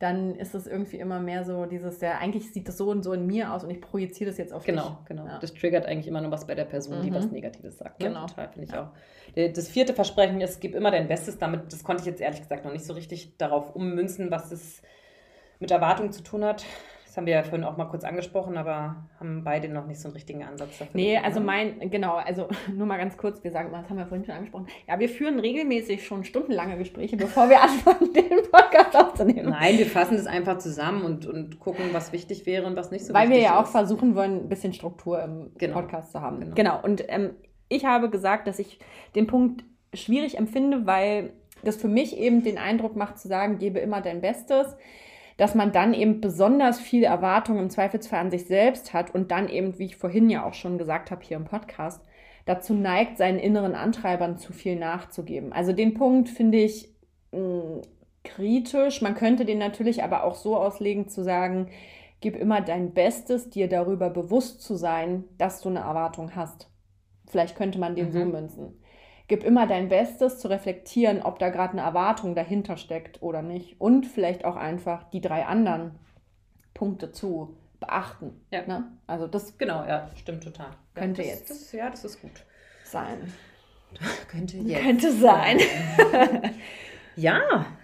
dann 0.00 0.34
ist 0.34 0.54
es 0.54 0.66
irgendwie 0.66 0.96
immer 0.96 1.20
mehr 1.20 1.44
so 1.44 1.66
dieses, 1.66 2.00
ja, 2.00 2.16
eigentlich 2.16 2.52
sieht 2.52 2.66
das 2.66 2.78
so 2.78 2.90
und 2.90 3.02
so 3.02 3.12
in 3.12 3.26
mir 3.26 3.52
aus 3.52 3.64
und 3.64 3.70
ich 3.70 3.82
projiziere 3.82 4.30
das 4.30 4.38
jetzt 4.38 4.50
auf 4.50 4.64
genau, 4.64 4.82
dich. 4.82 4.90
Genau, 5.08 5.22
genau. 5.22 5.34
Ja. 5.34 5.38
Das 5.38 5.52
triggert 5.52 5.84
eigentlich 5.84 6.08
immer 6.08 6.22
nur 6.22 6.30
was 6.30 6.46
bei 6.46 6.54
der 6.54 6.64
Person, 6.64 7.02
die 7.02 7.10
mhm. 7.10 7.16
was 7.16 7.30
Negatives 7.30 7.76
sagt. 7.76 8.00
Ne? 8.00 8.08
Genau. 8.08 8.26
Total, 8.26 8.48
finde 8.48 8.66
ich 8.66 8.72
ja. 8.72 8.84
auch. 8.84 9.52
Das 9.54 9.68
vierte 9.68 9.92
Versprechen 9.92 10.40
ist, 10.40 10.58
gib 10.58 10.74
immer 10.74 10.90
dein 10.90 11.06
Bestes. 11.06 11.36
Damit, 11.36 11.70
das 11.70 11.84
konnte 11.84 12.00
ich 12.00 12.06
jetzt 12.06 12.22
ehrlich 12.22 12.40
gesagt 12.40 12.64
noch 12.64 12.72
nicht 12.72 12.86
so 12.86 12.94
richtig 12.94 13.36
darauf 13.36 13.76
ummünzen, 13.76 14.30
was 14.30 14.50
es 14.50 14.80
mit 15.58 15.70
Erwartungen 15.70 16.12
zu 16.12 16.22
tun 16.22 16.44
hat. 16.46 16.64
Das 17.10 17.16
haben 17.16 17.26
wir 17.26 17.34
ja 17.34 17.42
vorhin 17.42 17.64
auch 17.64 17.76
mal 17.76 17.86
kurz 17.86 18.04
angesprochen, 18.04 18.56
aber 18.56 19.08
haben 19.18 19.42
beide 19.42 19.68
noch 19.68 19.84
nicht 19.86 20.00
so 20.00 20.06
einen 20.06 20.14
richtigen 20.14 20.44
Ansatz 20.44 20.78
dafür. 20.78 20.92
Nee, 20.94 21.18
also 21.18 21.40
mein, 21.40 21.90
genau, 21.90 22.14
also 22.14 22.48
nur 22.72 22.86
mal 22.86 22.98
ganz 22.98 23.16
kurz, 23.16 23.42
wir 23.42 23.50
sagen, 23.50 23.70
das 23.72 23.90
haben 23.90 23.98
wir 23.98 24.06
vorhin 24.06 24.24
schon 24.24 24.36
angesprochen. 24.36 24.68
Ja, 24.88 24.98
wir 24.98 25.08
führen 25.08 25.40
regelmäßig 25.40 26.06
schon 26.06 26.22
stundenlange 26.22 26.78
Gespräche, 26.78 27.16
bevor 27.16 27.50
wir 27.50 27.60
anfangen, 27.62 28.14
den. 28.14 28.30
Nein, 29.60 29.78
wir 29.78 29.86
fassen 29.86 30.16
das 30.16 30.26
einfach 30.26 30.58
zusammen 30.58 31.04
und, 31.04 31.26
und 31.26 31.60
gucken, 31.60 31.86
was 31.92 32.12
wichtig 32.12 32.46
wäre 32.46 32.66
und 32.66 32.76
was 32.76 32.90
nicht 32.90 33.04
so 33.04 33.12
Weil 33.12 33.28
wichtig 33.28 33.42
ist. 33.42 33.44
Weil 33.44 33.52
wir 33.52 33.56
ja 33.56 33.62
auch 33.62 33.66
versuchen 33.66 34.14
wollen, 34.14 34.44
ein 34.44 34.48
bisschen 34.48 34.72
Struktur 34.72 35.22
im 35.22 35.50
genau. 35.58 35.74
Podcast 35.74 36.12
zu 36.12 36.20
haben. 36.20 36.40
Genau, 36.40 36.54
genau. 36.54 36.80
und 36.82 37.04
ähm, 37.08 37.30
ich 37.68 37.84
habe 37.84 38.10
gesagt, 38.10 38.48
dass 38.48 38.58
ich 38.58 38.78
den 39.14 39.26
Punkt 39.26 39.64
schwierig 39.94 40.38
empfinde, 40.38 40.86
weil 40.86 41.32
das 41.62 41.76
für 41.76 41.88
mich 41.88 42.16
eben 42.16 42.42
den 42.42 42.58
Eindruck 42.58 42.96
macht, 42.96 43.18
zu 43.18 43.28
sagen, 43.28 43.58
gebe 43.58 43.78
immer 43.78 44.00
dein 44.00 44.20
Bestes 44.20 44.76
dass 45.40 45.54
man 45.54 45.72
dann 45.72 45.94
eben 45.94 46.20
besonders 46.20 46.78
viel 46.78 47.02
Erwartung 47.02 47.58
im 47.58 47.70
Zweifelsfall 47.70 48.20
an 48.20 48.30
sich 48.30 48.44
selbst 48.44 48.92
hat 48.92 49.14
und 49.14 49.30
dann 49.30 49.48
eben, 49.48 49.78
wie 49.78 49.86
ich 49.86 49.96
vorhin 49.96 50.28
ja 50.28 50.44
auch 50.44 50.52
schon 50.52 50.76
gesagt 50.76 51.10
habe 51.10 51.24
hier 51.24 51.38
im 51.38 51.46
Podcast, 51.46 52.04
dazu 52.44 52.74
neigt, 52.74 53.16
seinen 53.16 53.38
inneren 53.38 53.74
Antreibern 53.74 54.36
zu 54.36 54.52
viel 54.52 54.76
nachzugeben. 54.76 55.50
Also 55.54 55.72
den 55.72 55.94
Punkt 55.94 56.28
finde 56.28 56.58
ich 56.58 56.94
mm, 57.32 57.80
kritisch. 58.24 59.02
Man 59.02 59.14
könnte 59.14 59.44
den 59.44 59.58
natürlich 59.58 60.02
aber 60.02 60.24
auch 60.24 60.34
so 60.34 60.56
auslegen, 60.56 61.08
zu 61.08 61.22
sagen, 61.22 61.68
gib 62.20 62.36
immer 62.36 62.60
dein 62.60 62.92
Bestes, 62.92 63.50
dir 63.50 63.68
darüber 63.68 64.10
bewusst 64.10 64.62
zu 64.62 64.76
sein, 64.76 65.24
dass 65.38 65.60
du 65.60 65.68
eine 65.68 65.80
Erwartung 65.80 66.34
hast. 66.36 66.68
Vielleicht 67.28 67.56
könnte 67.56 67.78
man 67.78 67.94
den 67.94 68.08
mhm. 68.08 68.12
so 68.12 68.24
münzen 68.24 68.80
gib 69.30 69.44
immer 69.44 69.68
dein 69.68 69.88
Bestes 69.88 70.40
zu 70.40 70.50
reflektieren, 70.50 71.22
ob 71.22 71.38
da 71.38 71.50
gerade 71.50 71.74
eine 71.74 71.82
Erwartung 71.82 72.34
dahinter 72.34 72.76
steckt 72.76 73.22
oder 73.22 73.42
nicht. 73.42 73.80
Und 73.80 74.04
vielleicht 74.04 74.44
auch 74.44 74.56
einfach 74.56 75.08
die 75.10 75.20
drei 75.20 75.46
anderen 75.46 75.92
Punkte 76.74 77.12
zu 77.12 77.56
beachten. 77.78 78.44
Ja. 78.50 78.66
Ne? 78.66 78.90
Also 79.06 79.28
das 79.28 79.56
genau, 79.56 79.86
ja, 79.86 80.10
stimmt 80.16 80.42
total. 80.42 80.70
Könnte 80.96 81.22
ja, 81.22 81.28
das, 81.30 81.38
jetzt. 81.38 81.50
Das, 81.50 81.72
ja, 81.72 81.90
das 81.90 82.04
ist 82.04 82.20
gut. 82.20 82.44
Sein. 82.84 83.32
könnte 84.28 84.56
jetzt. 84.56 84.82
Könnte 84.82 85.12
sein. 85.12 85.60
ja, 87.16 87.40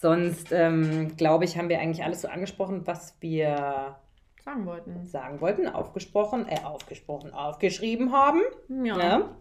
sonst 0.00 0.50
ähm, 0.50 1.16
glaube 1.16 1.44
ich, 1.44 1.58
haben 1.58 1.68
wir 1.68 1.78
eigentlich 1.78 2.04
alles 2.04 2.22
so 2.22 2.28
angesprochen, 2.28 2.86
was 2.86 3.16
wir 3.20 3.98
sagen 4.42 4.66
wollten. 4.66 5.04
Sagen 5.04 5.40
wollten, 5.40 5.68
aufgesprochen, 5.68 6.46
äh, 6.48 6.60
aufgesprochen, 6.64 7.32
aufgeschrieben 7.32 8.12
haben. 8.12 8.40
Ja. 8.68 8.98
ja. 8.98 9.36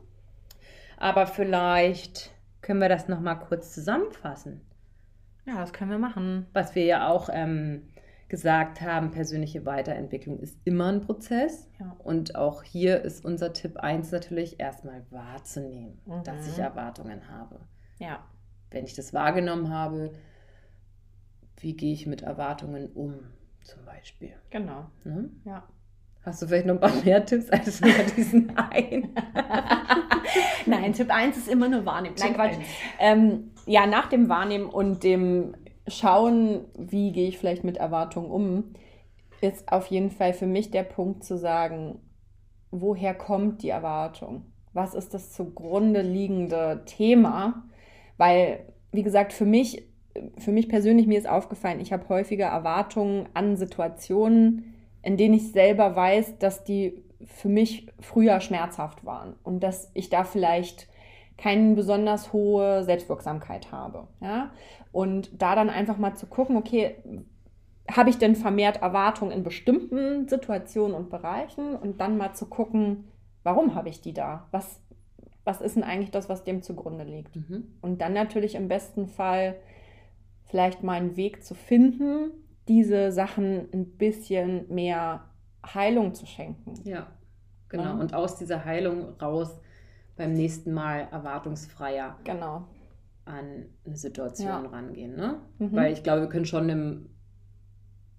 Aber 0.97 1.27
vielleicht 1.27 2.31
können 2.61 2.81
wir 2.81 2.89
das 2.89 3.07
nochmal 3.07 3.39
kurz 3.39 3.73
zusammenfassen. 3.73 4.61
Ja, 5.45 5.61
das 5.61 5.71
können 5.71 5.91
wir 5.91 5.97
machen. 5.97 6.47
Was 6.51 6.75
wir 6.75 6.83
ja 6.83 7.07
auch 7.07 7.29
ähm, 7.31 7.87
gesagt 8.27 8.81
haben, 8.81 9.11
persönliche 9.11 9.65
Weiterentwicklung 9.65 10.39
ist 10.39 10.59
immer 10.65 10.91
ein 10.91 11.01
Prozess. 11.01 11.69
Ja. 11.79 11.95
Und 11.99 12.35
auch 12.35 12.63
hier 12.63 13.01
ist 13.01 13.23
unser 13.23 13.53
Tipp 13.53 13.77
1 13.77 14.11
natürlich 14.11 14.59
erstmal 14.59 15.05
wahrzunehmen, 15.09 16.01
mhm. 16.05 16.23
dass 16.23 16.47
ich 16.49 16.59
Erwartungen 16.59 17.29
habe. 17.29 17.61
Ja. 17.97 18.19
Wenn 18.71 18.83
ich 18.83 18.93
das 18.93 19.13
wahrgenommen 19.13 19.73
habe, 19.73 20.11
wie 21.61 21.75
gehe 21.75 21.93
ich 21.93 22.07
mit 22.07 22.21
Erwartungen 22.21 22.89
um, 22.93 23.15
zum 23.63 23.85
Beispiel. 23.85 24.33
Genau. 24.49 24.85
Ne? 25.03 25.29
Ja. 25.45 25.63
Hast 26.23 26.41
du 26.41 26.47
vielleicht 26.47 26.65
noch 26.65 26.75
ein 26.75 26.79
paar 26.81 27.03
mehr 27.03 27.25
Tipps 27.25 27.49
als 27.49 27.79
nur 27.81 27.91
diesen 28.15 28.55
einen? 28.57 29.13
Nein, 30.65 30.93
Tipp 30.93 31.09
1 31.09 31.37
ist 31.37 31.47
immer 31.47 31.65
eine 31.65 31.85
Wahrnehmung. 31.85 32.17
Nein, 32.19 32.33
Quatsch. 32.33 32.55
Ähm, 32.99 33.51
ja, 33.65 33.85
nach 33.87 34.07
dem 34.07 34.29
Wahrnehmen 34.29 34.69
und 34.69 35.03
dem 35.03 35.55
Schauen, 35.87 36.65
wie 36.77 37.11
gehe 37.11 37.27
ich 37.29 37.37
vielleicht 37.37 37.63
mit 37.63 37.77
Erwartungen 37.77 38.29
um, 38.29 38.73
ist 39.41 39.71
auf 39.71 39.87
jeden 39.87 40.11
Fall 40.11 40.33
für 40.33 40.45
mich 40.45 40.71
der 40.71 40.83
Punkt 40.83 41.23
zu 41.23 41.37
sagen, 41.37 41.99
woher 42.71 43.13
kommt 43.15 43.63
die 43.63 43.69
Erwartung? 43.69 44.45
Was 44.73 44.93
ist 44.93 45.13
das 45.13 45.31
zugrunde 45.31 46.01
liegende 46.01 46.83
Thema? 46.85 47.63
Weil, 48.17 48.65
wie 48.91 49.03
gesagt, 49.03 49.33
für 49.33 49.45
mich, 49.45 49.88
für 50.37 50.51
mich 50.51 50.69
persönlich, 50.69 51.07
mir 51.07 51.17
ist 51.17 51.29
aufgefallen, 51.29 51.79
ich 51.79 51.93
habe 51.93 52.09
häufiger 52.09 52.47
Erwartungen 52.47 53.27
an 53.33 53.55
Situationen, 53.55 54.75
in 55.01 55.17
denen 55.17 55.35
ich 55.35 55.51
selber 55.51 55.95
weiß, 55.95 56.37
dass 56.39 56.63
die 56.63 57.03
für 57.25 57.49
mich 57.49 57.87
früher 57.99 58.39
schmerzhaft 58.39 59.05
waren 59.05 59.35
und 59.43 59.61
dass 59.61 59.91
ich 59.93 60.09
da 60.09 60.23
vielleicht 60.23 60.87
keine 61.37 61.75
besonders 61.75 62.33
hohe 62.33 62.83
Selbstwirksamkeit 62.83 63.71
habe. 63.71 64.07
Ja? 64.21 64.51
Und 64.91 65.41
da 65.41 65.55
dann 65.55 65.69
einfach 65.69 65.97
mal 65.97 66.15
zu 66.15 66.27
gucken, 66.27 66.57
okay, 66.57 66.97
habe 67.89 68.09
ich 68.09 68.17
denn 68.17 68.35
vermehrt 68.35 68.81
Erwartungen 68.81 69.31
in 69.31 69.43
bestimmten 69.43 70.27
Situationen 70.27 70.95
und 70.95 71.09
Bereichen 71.09 71.75
und 71.75 72.01
dann 72.01 72.17
mal 72.17 72.33
zu 72.33 72.47
gucken, 72.47 73.07
warum 73.43 73.73
habe 73.75 73.89
ich 73.89 74.01
die 74.01 74.13
da? 74.13 74.47
Was, 74.51 74.81
was 75.43 75.61
ist 75.61 75.75
denn 75.75 75.83
eigentlich 75.83 76.11
das, 76.11 76.29
was 76.29 76.43
dem 76.43 76.61
zugrunde 76.61 77.05
liegt? 77.05 77.35
Mhm. 77.35 77.75
Und 77.81 78.01
dann 78.01 78.13
natürlich 78.13 78.55
im 78.55 78.67
besten 78.67 79.07
Fall 79.07 79.55
vielleicht 80.49 80.83
mal 80.83 80.93
einen 80.93 81.15
Weg 81.15 81.43
zu 81.43 81.53
finden, 81.53 82.31
diese 82.67 83.11
Sachen 83.11 83.69
ein 83.71 83.97
bisschen 83.97 84.67
mehr 84.73 85.29
Heilung 85.65 86.13
zu 86.13 86.25
schenken. 86.25 86.73
Ja, 86.83 87.07
genau. 87.69 87.83
Ja. 87.83 87.93
Und 87.93 88.13
aus 88.13 88.35
dieser 88.35 88.65
Heilung 88.65 89.13
raus 89.21 89.59
beim 90.15 90.33
nächsten 90.33 90.73
Mal 90.73 91.07
erwartungsfreier 91.11 92.17
genau. 92.23 92.67
an 93.25 93.65
eine 93.85 93.95
Situation 93.95 94.47
ja. 94.47 94.69
rangehen. 94.69 95.15
Ne? 95.15 95.39
Mhm. 95.59 95.75
Weil 95.75 95.93
ich 95.93 96.03
glaube, 96.03 96.21
wir 96.21 96.29
können 96.29 96.45
schon 96.45 96.67
im, 96.69 97.09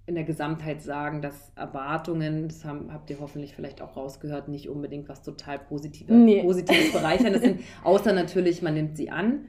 in 0.06 0.14
der 0.14 0.24
Gesamtheit 0.24 0.82
sagen, 0.82 1.22
dass 1.22 1.52
Erwartungen, 1.56 2.48
das 2.48 2.64
haben, 2.64 2.92
habt 2.92 3.10
ihr 3.10 3.20
hoffentlich 3.20 3.54
vielleicht 3.54 3.82
auch 3.82 3.96
rausgehört, 3.96 4.48
nicht 4.48 4.68
unbedingt 4.68 5.08
was 5.08 5.22
total 5.22 5.58
Positive, 5.58 6.12
nee. 6.12 6.42
Positives 6.42 6.92
Bereicherndes 6.92 7.42
sind, 7.42 7.60
außer 7.84 8.12
natürlich, 8.12 8.62
man 8.62 8.74
nimmt 8.74 8.96
sie 8.96 9.10
an, 9.10 9.46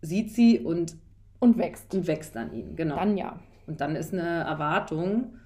sieht 0.00 0.32
sie 0.32 0.60
und, 0.60 0.96
und 1.42 1.58
wächst. 1.58 1.94
Und 1.94 2.06
wächst 2.06 2.36
an 2.36 2.52
ihnen, 2.52 2.76
genau. 2.76 2.96
Dann 2.96 3.16
ja. 3.16 3.38
Und 3.66 3.80
dann 3.80 3.96
ist 3.96 4.12
eine 4.12 4.44
Erwartung 4.44 5.38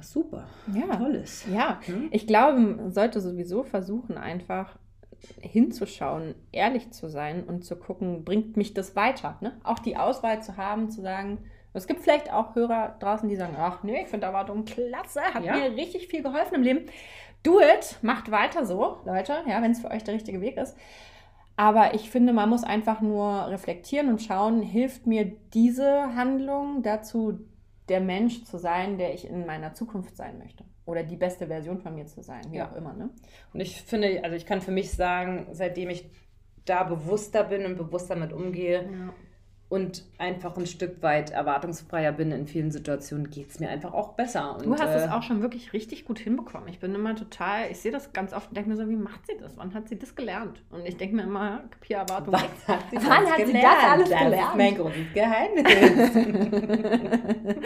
was 0.00 0.12
super, 0.12 0.46
ja. 0.72 0.96
tolles. 0.96 1.44
Ja, 1.52 1.78
hm? 1.84 2.08
ich 2.10 2.26
glaube, 2.26 2.58
man 2.58 2.92
sollte 2.92 3.20
sowieso 3.20 3.64
versuchen, 3.64 4.16
einfach 4.16 4.78
hinzuschauen, 5.40 6.34
ehrlich 6.52 6.90
zu 6.92 7.10
sein 7.10 7.44
und 7.44 7.66
zu 7.66 7.76
gucken, 7.76 8.24
bringt 8.24 8.56
mich 8.56 8.72
das 8.72 8.96
weiter? 8.96 9.36
Ne? 9.40 9.52
Auch 9.62 9.78
die 9.78 9.98
Auswahl 9.98 10.42
zu 10.42 10.56
haben, 10.56 10.90
zu 10.90 11.02
sagen, 11.02 11.38
es 11.74 11.86
gibt 11.86 12.00
vielleicht 12.00 12.32
auch 12.32 12.54
Hörer 12.54 12.96
draußen, 12.98 13.28
die 13.28 13.36
sagen, 13.36 13.54
ach 13.58 13.82
nee, 13.82 14.02
ich 14.02 14.08
finde 14.08 14.26
Erwartungen 14.26 14.64
klasse, 14.64 15.20
hat 15.20 15.44
ja. 15.44 15.56
mir 15.56 15.76
richtig 15.76 16.08
viel 16.08 16.22
geholfen 16.22 16.54
im 16.54 16.62
Leben. 16.62 16.86
Do 17.42 17.60
it, 17.60 17.98
macht 18.02 18.30
weiter 18.30 18.64
so, 18.64 18.98
Leute, 19.04 19.34
ja, 19.46 19.62
wenn 19.62 19.72
es 19.72 19.80
für 19.80 19.90
euch 19.90 20.04
der 20.04 20.14
richtige 20.14 20.40
Weg 20.40 20.56
ist. 20.56 20.76
Aber 21.60 21.92
ich 21.92 22.08
finde, 22.08 22.32
man 22.32 22.48
muss 22.48 22.64
einfach 22.64 23.02
nur 23.02 23.48
reflektieren 23.48 24.08
und 24.08 24.22
schauen, 24.22 24.62
hilft 24.62 25.06
mir 25.06 25.30
diese 25.52 26.14
Handlung 26.16 26.82
dazu, 26.82 27.38
der 27.90 28.00
Mensch 28.00 28.44
zu 28.44 28.56
sein, 28.56 28.96
der 28.96 29.12
ich 29.12 29.28
in 29.28 29.44
meiner 29.44 29.74
Zukunft 29.74 30.16
sein 30.16 30.38
möchte. 30.38 30.64
oder 30.86 31.02
die 31.04 31.16
beste 31.16 31.46
Version 31.46 31.78
von 31.78 31.94
mir 31.94 32.06
zu 32.06 32.22
sein, 32.22 32.40
wie 32.50 32.56
Ja. 32.56 32.68
auch 32.68 32.74
immer. 32.74 32.94
Ne? 32.94 33.10
Und 33.52 33.60
ich 33.60 33.82
finde, 33.82 34.24
also 34.24 34.34
ich 34.34 34.44
kann 34.46 34.60
für 34.62 34.72
mich 34.72 34.90
sagen, 34.90 35.46
seitdem 35.52 35.90
ich 35.90 36.10
da 36.64 36.82
bewusster 36.82 37.44
bin 37.44 37.64
und 37.66 37.76
bewusster 37.76 38.16
mit 38.16 38.32
umgehe 38.32 38.88
und 39.70 40.04
einfach 40.18 40.56
ein 40.56 40.66
Stück 40.66 41.00
weit 41.00 41.30
erwartungsfreier 41.30 42.10
bin 42.12 42.32
in 42.32 42.46
vielen 42.48 42.70
Situationen, 42.72 43.30
geht 43.30 43.50
es 43.50 43.60
mir 43.60 43.70
einfach 43.70 43.94
auch 43.94 44.14
besser. 44.14 44.56
Und, 44.56 44.66
Du 44.66 44.72
hast 44.72 44.94
es 44.94 45.06
äh, 45.06 45.08
auch 45.10 45.22
schon 45.22 45.42
wirklich 45.42 45.72
richtig 45.72 46.04
gut 46.04 46.18
hinbekommen. 46.18 46.68
Ich 46.68 46.80
bin 46.80 46.92
immer 46.94 47.14
total, 47.14 47.70
ich 47.70 47.78
sehe 47.78 47.92
das 47.92 48.12
ganz 48.12 48.32
oft 48.34 48.48
und 48.48 48.56
denke 48.56 48.68
mir 48.70 48.76
so, 48.76 48.88
wie 48.88 48.96
macht 48.96 49.24
sie 49.28 49.36
das? 49.40 49.56
Wann 49.56 49.72
hat 49.72 49.88
sie 49.88 49.96
das 49.96 50.14
gelernt? 50.16 50.60
Und 50.70 50.84
ich 50.84 50.96
denke 50.96 51.14
mir 51.16 51.22
immer, 51.22 51.62
Kapier 51.70 51.98
Erwartung. 51.98 52.34
Was 52.34 52.42
hat 52.66 52.80
sie, 52.90 52.96
Wann 52.96 53.22
das 53.22 53.30
hat 53.30 53.36
sie 53.38 53.44
gelernt? 53.44 53.64
das 53.80 53.90
alles 53.90 54.10
Das 54.10 54.18
gelernt? 54.18 54.50
ist 54.50 54.56
mein 54.56 54.76
großes 54.76 55.12
Geheimnis. 55.14 55.64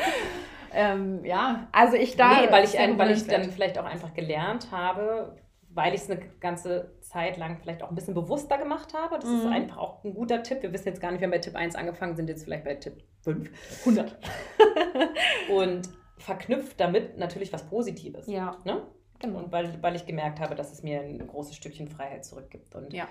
ähm, 0.74 1.24
ja, 1.24 1.68
also 1.72 1.96
ich 1.96 2.16
da. 2.16 2.40
nee, 2.42 2.50
weil 2.50 2.64
ich, 2.64 2.78
ein, 2.78 2.98
weil 2.98 3.12
ich 3.12 3.26
dann 3.26 3.44
vielleicht 3.44 3.78
auch 3.78 3.84
einfach 3.86 4.12
gelernt 4.12 4.68
habe, 4.70 5.36
weil 5.74 5.92
ich 5.94 6.02
es 6.02 6.10
eine 6.10 6.20
ganze 6.40 6.92
Zeit 7.00 7.36
lang 7.36 7.58
vielleicht 7.60 7.82
auch 7.82 7.88
ein 7.90 7.94
bisschen 7.94 8.14
bewusster 8.14 8.58
gemacht 8.58 8.94
habe. 8.94 9.16
Das 9.18 9.28
ist 9.28 9.44
Mhm. 9.44 9.52
einfach 9.52 9.76
auch 9.78 10.04
ein 10.04 10.14
guter 10.14 10.42
Tipp. 10.42 10.62
Wir 10.62 10.72
wissen 10.72 10.88
jetzt 10.88 11.00
gar 11.00 11.10
nicht, 11.10 11.20
wir 11.20 11.26
haben 11.26 11.32
bei 11.32 11.38
Tipp 11.38 11.56
1 11.56 11.74
angefangen, 11.74 12.16
sind 12.16 12.28
jetzt 12.28 12.44
vielleicht 12.44 12.64
bei 12.64 12.74
Tipp 12.76 13.02
5. 13.22 13.50
100. 13.84 14.16
Und 15.50 15.88
verknüpft 16.18 16.78
damit 16.80 17.18
natürlich 17.18 17.52
was 17.52 17.64
Positives. 17.64 18.26
Ja, 18.26 18.56
Ne? 18.64 18.82
genau. 19.18 19.38
Und 19.38 19.52
weil, 19.52 19.76
weil 19.82 19.96
ich 19.96 20.06
gemerkt 20.06 20.40
habe, 20.40 20.54
dass 20.54 20.72
es 20.72 20.82
mir 20.82 21.00
ein 21.00 21.26
großes 21.26 21.56
Stückchen 21.56 21.88
Freiheit 21.88 22.24
zurückgibt. 22.24 22.74
Und 22.74 22.92
Ja. 22.92 23.08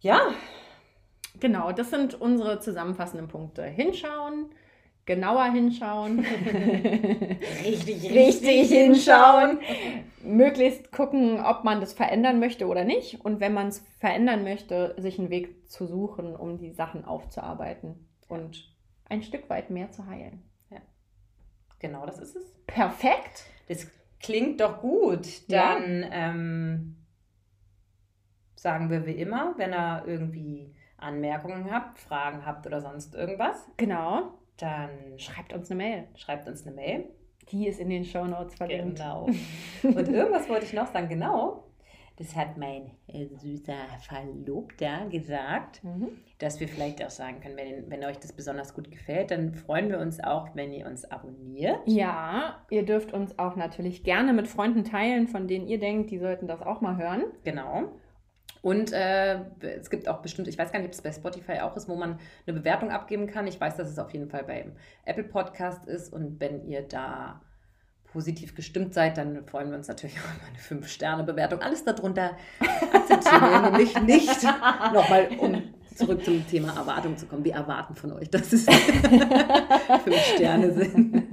ja, 0.00 0.20
Genau, 1.38 1.70
das 1.70 1.90
sind 1.90 2.20
unsere 2.20 2.58
zusammenfassenden 2.58 3.28
Punkte. 3.28 3.62
Hinschauen, 3.64 4.50
genauer 5.10 5.50
hinschauen, 5.50 6.20
richtig, 7.64 8.08
richtig 8.12 8.68
hinschauen, 8.68 9.58
möglichst 10.22 10.92
gucken, 10.92 11.40
ob 11.44 11.64
man 11.64 11.80
das 11.80 11.92
verändern 11.92 12.38
möchte 12.38 12.68
oder 12.68 12.84
nicht. 12.84 13.24
Und 13.24 13.40
wenn 13.40 13.52
man 13.52 13.66
es 13.66 13.84
verändern 13.98 14.44
möchte, 14.44 14.94
sich 14.98 15.18
einen 15.18 15.30
Weg 15.30 15.68
zu 15.68 15.86
suchen, 15.86 16.36
um 16.36 16.58
die 16.58 16.70
Sachen 16.70 17.04
aufzuarbeiten 17.04 18.06
und 18.28 18.72
ein 19.08 19.22
Stück 19.24 19.50
weit 19.50 19.70
mehr 19.70 19.90
zu 19.90 20.06
heilen. 20.06 20.44
Genau, 21.80 22.06
das 22.06 22.18
ist 22.18 22.36
es. 22.36 22.44
Perfekt. 22.66 23.44
Das 23.68 23.86
klingt 24.20 24.60
doch 24.60 24.80
gut. 24.80 25.26
Ja. 25.48 25.74
Dann 25.74 26.06
ähm, 26.12 26.96
sagen 28.54 28.90
wir 28.90 29.06
wie 29.06 29.12
immer, 29.14 29.54
wenn 29.56 29.72
ihr 29.72 30.04
irgendwie 30.06 30.74
Anmerkungen 30.98 31.70
habt, 31.72 31.98
Fragen 31.98 32.44
habt 32.46 32.66
oder 32.66 32.80
sonst 32.80 33.14
irgendwas, 33.14 33.66
Genau. 33.78 34.34
Dann 34.60 34.90
Schreibt 35.18 35.52
uns 35.52 35.70
eine 35.70 35.82
Mail. 35.82 36.04
schreibt 36.16 36.48
uns 36.48 36.66
eine 36.66 36.74
Mail. 36.76 37.04
Die 37.50 37.66
ist 37.66 37.80
in 37.80 37.88
den 37.90 38.04
Shownotes 38.04 38.54
verlinkt. 38.54 38.96
Genau. 38.98 39.26
Und 39.82 40.08
irgendwas 40.08 40.48
wollte 40.48 40.64
ich 40.66 40.72
noch 40.72 40.86
sagen, 40.92 41.08
genau. 41.08 41.64
Das 42.16 42.36
hat 42.36 42.58
mein 42.58 42.90
äh, 43.06 43.26
süßer 43.26 43.74
Verlobter 44.06 45.06
gesagt, 45.10 45.82
Mhm. 45.82 46.08
dass 46.38 46.60
wir 46.60 46.68
vielleicht 46.68 47.02
auch 47.04 47.08
sagen 47.10 47.40
können, 47.40 47.56
wenn, 47.56 47.90
wenn 47.90 48.04
euch 48.04 48.18
das 48.18 48.32
besonders 48.34 48.74
gut 48.74 48.90
gefällt, 48.90 49.30
dann 49.30 49.54
freuen 49.54 49.88
wir 49.88 49.98
uns 49.98 50.22
auch, 50.22 50.48
wenn 50.54 50.72
ihr 50.72 50.86
uns 50.86 51.10
abonniert. 51.10 51.78
Ja, 51.86 52.58
ihr 52.68 52.84
dürft 52.84 53.14
uns 53.14 53.38
auch 53.38 53.56
natürlich 53.56 54.04
gerne 54.04 54.34
mit 54.34 54.48
Freunden 54.48 54.84
teilen, 54.84 55.28
von 55.28 55.48
denen 55.48 55.66
ihr 55.66 55.78
denkt, 55.78 56.10
die 56.10 56.18
sollten 56.18 56.46
das 56.46 56.60
auch 56.60 56.82
mal 56.82 56.98
hören. 56.98 57.24
Genau. 57.42 57.84
Und 58.62 58.92
äh, 58.92 59.40
es 59.60 59.90
gibt 59.90 60.08
auch 60.08 60.20
bestimmt, 60.20 60.48
ich 60.48 60.58
weiß 60.58 60.72
gar 60.72 60.78
nicht, 60.78 60.88
ob 60.88 60.94
es 60.94 61.02
bei 61.02 61.12
Spotify 61.12 61.60
auch 61.60 61.76
ist, 61.76 61.88
wo 61.88 61.96
man 61.96 62.18
eine 62.46 62.58
Bewertung 62.58 62.90
abgeben 62.90 63.26
kann. 63.26 63.46
Ich 63.46 63.60
weiß, 63.60 63.76
dass 63.76 63.88
es 63.88 63.98
auf 63.98 64.12
jeden 64.12 64.28
Fall 64.28 64.44
beim 64.44 64.72
Apple 65.04 65.24
Podcast 65.24 65.86
ist. 65.86 66.12
Und 66.12 66.40
wenn 66.40 66.66
ihr 66.66 66.82
da 66.82 67.40
positiv 68.12 68.54
gestimmt 68.54 68.92
seid, 68.92 69.18
dann 69.18 69.46
freuen 69.46 69.70
wir 69.70 69.76
uns 69.76 69.88
natürlich 69.88 70.16
auch 70.18 70.34
über 70.34 70.46
eine 70.48 70.82
5-Sterne-Bewertung. 70.82 71.60
Alles 71.60 71.84
darunter 71.84 72.36
akzeptieren 72.92 73.40
wir 73.40 73.70
nämlich 73.70 74.00
nicht. 74.02 74.42
Nochmal, 74.92 75.28
um 75.38 75.62
zurück 75.94 76.24
zum 76.24 76.46
Thema 76.46 76.74
Erwartung 76.76 77.16
zu 77.16 77.26
kommen. 77.26 77.44
Wir 77.44 77.54
erwarten 77.54 77.94
von 77.94 78.12
euch, 78.12 78.30
dass 78.30 78.52
es 78.52 78.64
5 80.04 80.16
Sterne 80.34 80.72
sind. 80.72 81.30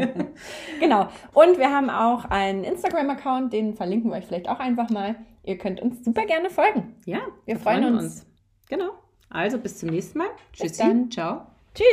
Genau. 0.79 1.09
Und 1.33 1.57
wir 1.57 1.71
haben 1.71 1.89
auch 1.89 2.25
einen 2.25 2.63
Instagram-Account, 2.63 3.53
den 3.53 3.75
verlinken 3.75 4.11
wir 4.11 4.17
euch 4.17 4.25
vielleicht 4.25 4.49
auch 4.49 4.59
einfach 4.59 4.89
mal. 4.89 5.15
Ihr 5.47 5.57
könnt 5.57 5.81
uns 5.81 6.03
super 6.03 6.25
gerne 6.25 6.49
folgen. 6.49 6.95
Ja, 7.05 7.21
Wir 7.45 7.55
da 7.55 7.61
freuen 7.61 7.95
uns. 7.95 8.25
Genau. 8.67 8.91
Also 9.29 9.57
bis 9.57 9.77
zum 9.79 9.89
nächsten 9.89 10.17
Mal. 10.17 10.27
Bis 10.51 10.59
Tschüssi. 10.59 10.77
dann. 10.79 11.09
Ciao. 11.09 11.47
Tschüss. 11.73 11.87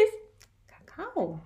Kakao. 0.67 1.39